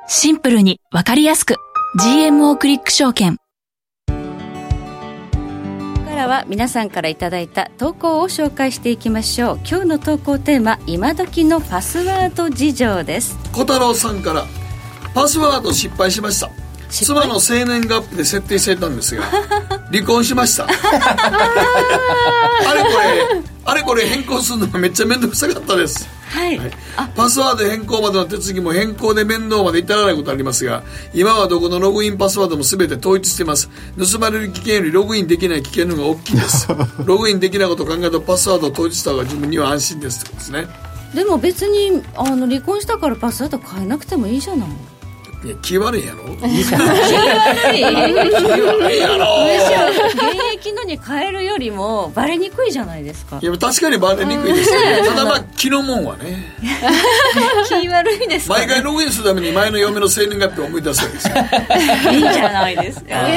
[0.08, 1.56] シンプルにわかりやすく。
[1.94, 3.36] GMO クリック証券。
[4.06, 4.14] か
[6.14, 9.60] らは皆さんからいただいた投稿を紹介していきましょう。
[9.68, 13.36] 今日の投稿テーマ今時のパスワード事情です。
[13.52, 14.46] 小太郎さんから
[15.14, 16.61] パスワード失敗しました
[16.92, 19.24] 妻の生年月日で設定してたんですが
[19.90, 20.64] 離婚しました。
[20.68, 20.68] あ
[22.74, 26.08] れこれあれこれ変更するのがめっちゃ面倒くさかったです。
[26.28, 26.70] はい、はい、
[27.14, 30.82] パスワード変更までの手続きも変更で面倒まで至らないことありますが
[31.12, 33.70] 今はどこのログインパスワードも全て統一しています。
[33.98, 36.68] 盗まれる危険よりログインできない危険の方が大きいです。
[37.04, 40.20] ログインできないことを考えるとパスワードを統一した方が自分には安心です。
[40.20, 40.66] ってことですね。
[41.14, 44.68] でも別にあの離婚したからパスワード変えなくてもいいじゃない
[45.44, 46.36] いや気悪いやろ？
[46.36, 46.64] 気悪い。
[46.64, 46.74] 気
[48.60, 49.48] 悪いやろ
[50.14, 50.22] 現
[50.54, 53.40] 役のに変えるよりもバレにくいじゃないですか。
[53.42, 56.54] いや確かにバレにくいですよ、ね、ただまあ気のもんはね。
[57.68, 61.34] 気悪いですか、ね、毎回ログインするために前の嫁の生年月日を思い出すわけですよ。
[62.12, 63.06] いいじゃないですか。
[63.10, 63.36] え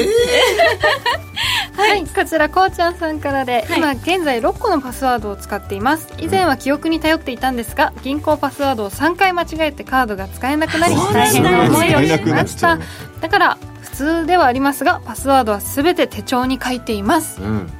[0.00, 1.31] えー、
[1.76, 6.08] はい、こちらこうちゃんさんからで、はい、今現在6個のパスワードを使っています。
[6.18, 12.78] 以前は記憶に頼っていたんですが銀行パスワードを3回間違えてカードが使えなくなり大変な思いをしました。
[13.20, 17.70] だから普通ではありますがパスワードは全て手帳に書いています、うん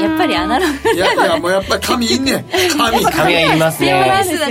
[0.00, 2.44] やっぱりアナログいやいやもうやっぱり紙いいね
[2.76, 3.92] 紙紙がいりますね。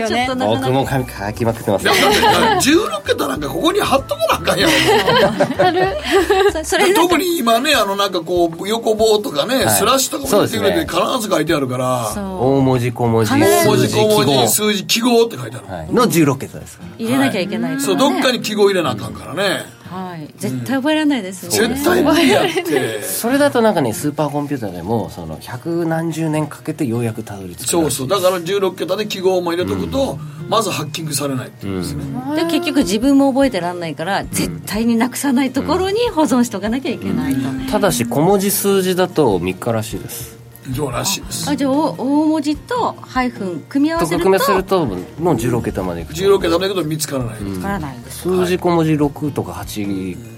[0.10, 6.64] ね僕も紙書きまくってます16桁なんかここに貼っとかなあかんやろ。
[6.64, 12.14] それ特に今ねあのなんかこう横棒とかね、はい、スラッシュとかも言ってくれて必ず書いてあるから。
[12.16, 13.32] 大文字小文字。
[13.32, 15.26] 大文字小文字数字記号。
[15.26, 19.66] って書いてある、はい、の16桁です入れなきゃいけない、ね、そうどっかに記号入れなあかんからね
[19.96, 23.02] はい、絶対覚えられないですね、絶対無理やって。
[23.04, 27.68] それだとなんかねスーパーコンピューターでもその百何十年かけてようやくたどり着く。
[27.68, 28.08] そうそう。
[28.08, 40.36] だから16桁で記号も入れとくと、うん、まずハッキングされないっていうですね、うん、で結局自分も覚えてらんないから絶対になくさないところに保存しておかなきゃいけないと、ただし小文字数字だと3日らしいです
[40.74, 41.50] そうらしいです。
[41.50, 48.22] あじゃあ大文字とハイフン組み合わせると組み合わせるともう16桁までいく16桁までいくと見つからない、見つからないです。
[48.22, 50.35] 数字小文字6とか8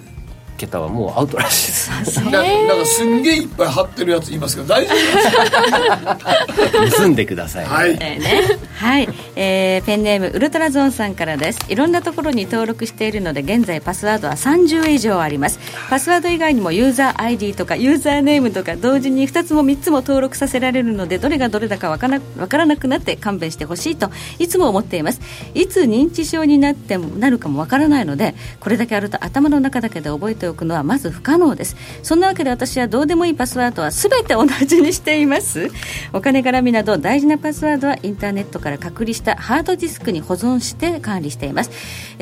[0.58, 1.68] 桁はもうアウトらしい
[2.06, 2.24] です。
[2.32, 6.98] だなんかすんげえいっぱい貼ってるやついますけど大丈夫ですか？
[6.98, 8.42] 盗んでくださいはい、えー、ね、
[8.76, 11.60] はい、えー、ペンネームウルトラゾーンさんからです。
[11.70, 15.60] いろんなところに登録しているので現在パスワードは30以上あります。
[15.90, 25.22] パスワード以外にもユーザー ID とかユーザーネームとか同時に2つも3つも登録させられるのでどれがどれだかわからわからなくなって勘弁してほしいといつも思っています。
[25.54, 31.76] いつ認知症になってもなるかもわからないのでこれだけあると頭の中だけで覚えてておくのはまず不可能です。
[32.04, 35.70] そんなわけで私はどうでもいいパスワードは全て同じにしています。
[36.14, 41.72] お金絡みなど大事なパスワードはインターネットから隔離したハードディスクに保存して管理しています。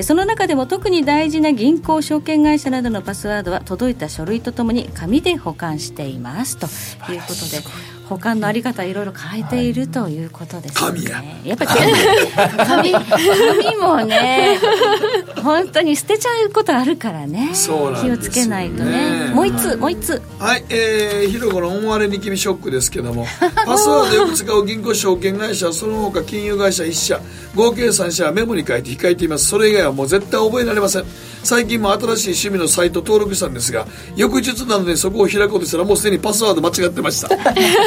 [0.01, 6.57] その中でも特に大事な銀行証券会社などのパスワードは届いた書類とともに紙で保管しています。
[6.57, 6.65] と
[7.11, 11.23] いうことで保管のあり方いろいろ変えているということですね、紙や。
[11.43, 11.71] やっぱり
[12.65, 14.59] 紙紙もね。
[15.43, 17.51] 本当に捨てちゃうことあるからね。
[17.53, 19.31] 気をつけないとね。
[19.33, 20.21] もう一つもう一つ。
[20.39, 23.25] はいえー、ひろこの思われに君ショックですけども。
[23.65, 27.19] パスワードよく使う銀行証券会社その他金融会社1社
[27.55, 29.47] 合計3社はメモに書いて控えています。
[29.47, 31.05] それ以外はもう絶対覚えられません。
[31.45, 31.99] 最近も新
[32.33, 33.85] しい趣味のサイト登録したんですが
[34.15, 37.29] 翌日なのでそこを開こうとしたらもうすでにパスワード間違ってました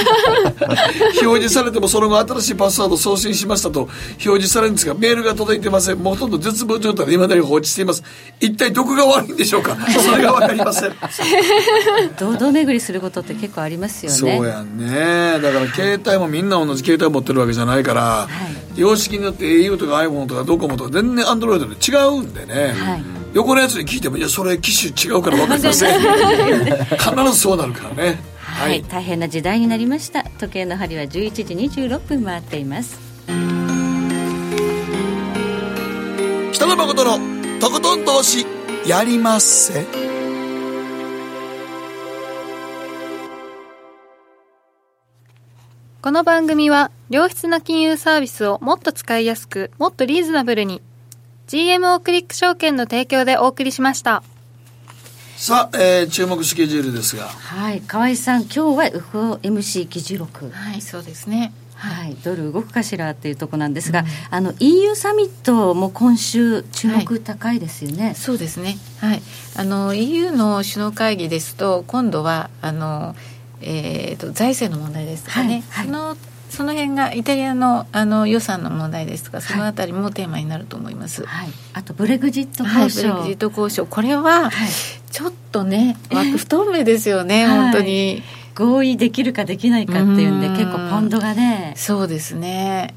[1.23, 5.99] 表示されてもその後新しいパスワード送信しましたと表示されるんですがメールが届いてません。
[5.99, 8.03] もうほとんど絶望状態で未だに放置しています。
[8.41, 9.77] 一体どこが悪いんでしょうか？
[10.01, 10.93] それが分かりません。
[12.19, 14.17] 堂々巡りすることって結構ありますよね。
[14.19, 15.39] そうやんね。
[15.41, 18.29] だから携帯もみんな同じ携帯持ってるわけじゃないから、は
[18.77, 23.03] い、様式によって au とか iPhone とかドコモとか全然 Android で違うんでね、はい。
[23.35, 26.01] 横のやつに聞いてもいやそれ機種違うから分かりません。
[26.01, 28.19] 必ずそうなるからね
[28.59, 30.25] はい、大変な時代になりました。
[30.25, 32.99] 時計の針は11時26分回っています。
[36.53, 38.45] 北野誠のとことん投資
[38.85, 39.87] やりまっせ。
[46.03, 50.83] この番組は良質な金融サービスをもっと使いやすくもっとリーズナブルに。
[51.47, 54.25] GMO クリック証券の提供でお送りしました。
[55.39, 57.29] さあ、えー、注目スケジュールですが。
[57.29, 60.51] はい、河合さん、今日は FOMC 議事録。
[60.51, 61.53] はい、そうですね。
[61.77, 68.07] はい、ドル動くかしらっていうところなんですが、うん、あの EU サミットも今週注目高いですよね。
[68.07, 68.79] はい、そうですね。
[68.99, 69.23] はい、
[69.55, 73.15] あの EU の首脳会議ですと今度はあの
[73.61, 76.17] えーと、と財政の問題ですとかね、はい、その
[76.51, 83.87] その辺がイタリアのあの予算の問題ですとかそのあたりもテーマになると思います、はい、あとブレグジット交渉、はい、ブレグジット交渉。
[83.87, 84.51] これは、
[85.11, 88.23] ちょっとね枠不透明ですよね、本当に。
[88.55, 91.75] 合意できるかできないかっていうんで結構ポンドがね。
[91.77, 92.93] そうですね。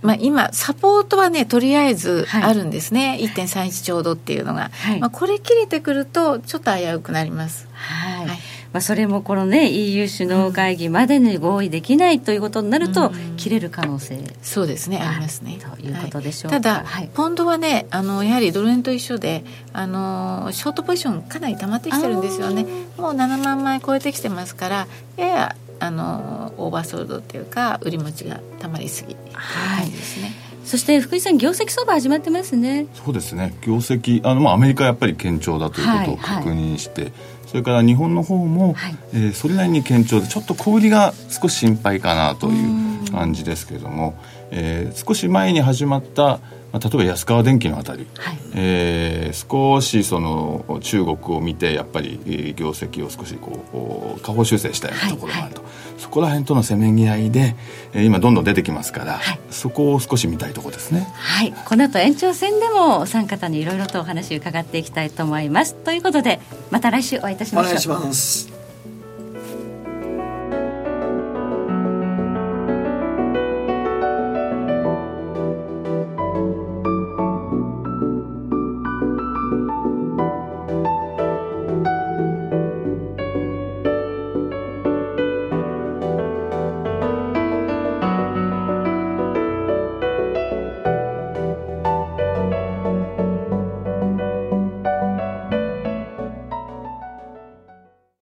[0.00, 7.68] まあ、今サポートはねとりあえずあるんですね、はい、1.31ちょうどっていうのが、はい、まあ、これ切れてくるとちょっと危うくなります。
[7.72, 8.38] はい、はい
[8.72, 14.18] まあ、それもこのね EU 首脳会議までに合意できないということになると、切れる可能性。
[14.42, 22.64] そうですねありますねということでしょうか、ただ、はい、ポンドはねあのやはりドル円と一緒であのショートポジションかなり溜まってきてるんですよね。
[22.96, 30.32] もう7万枚超えてきてますからややあのオーバーソールドっていうか売り持ちがたまりすぎはいですね
[30.64, 33.56] そして福井さん業績相場始まってますねそうですね。
[33.62, 44.14] 業績あの、まあ、アメリカやっぱり堅調だということを確認して、はいはいそれから日本の方も、はい、えー、それなりに堅調でちょっと小売りが少し心配かなという感じですけれども、
[44.50, 46.40] えー、少し前に始まった
[46.72, 57.56] まあ、例えば安川電機のあたり、はい、えー、少しその中国を見てやっぱり業績を少しこう下方修正したようなところがあると、はいはい、そこら辺とのせめぎ合いで、
[57.94, 61.08] えー、今どんどん出てきますから、はい、そこを少し見たいところですね。
[61.14, 61.52] はい。
[61.52, 65.74] この後延長戦でもお三方にいろいろとお話伺っていきたいと思います。
[65.74, 66.40] ということで
[66.70, 67.66] また来週お会いいたしましょう。
[67.66, 68.57] お願いします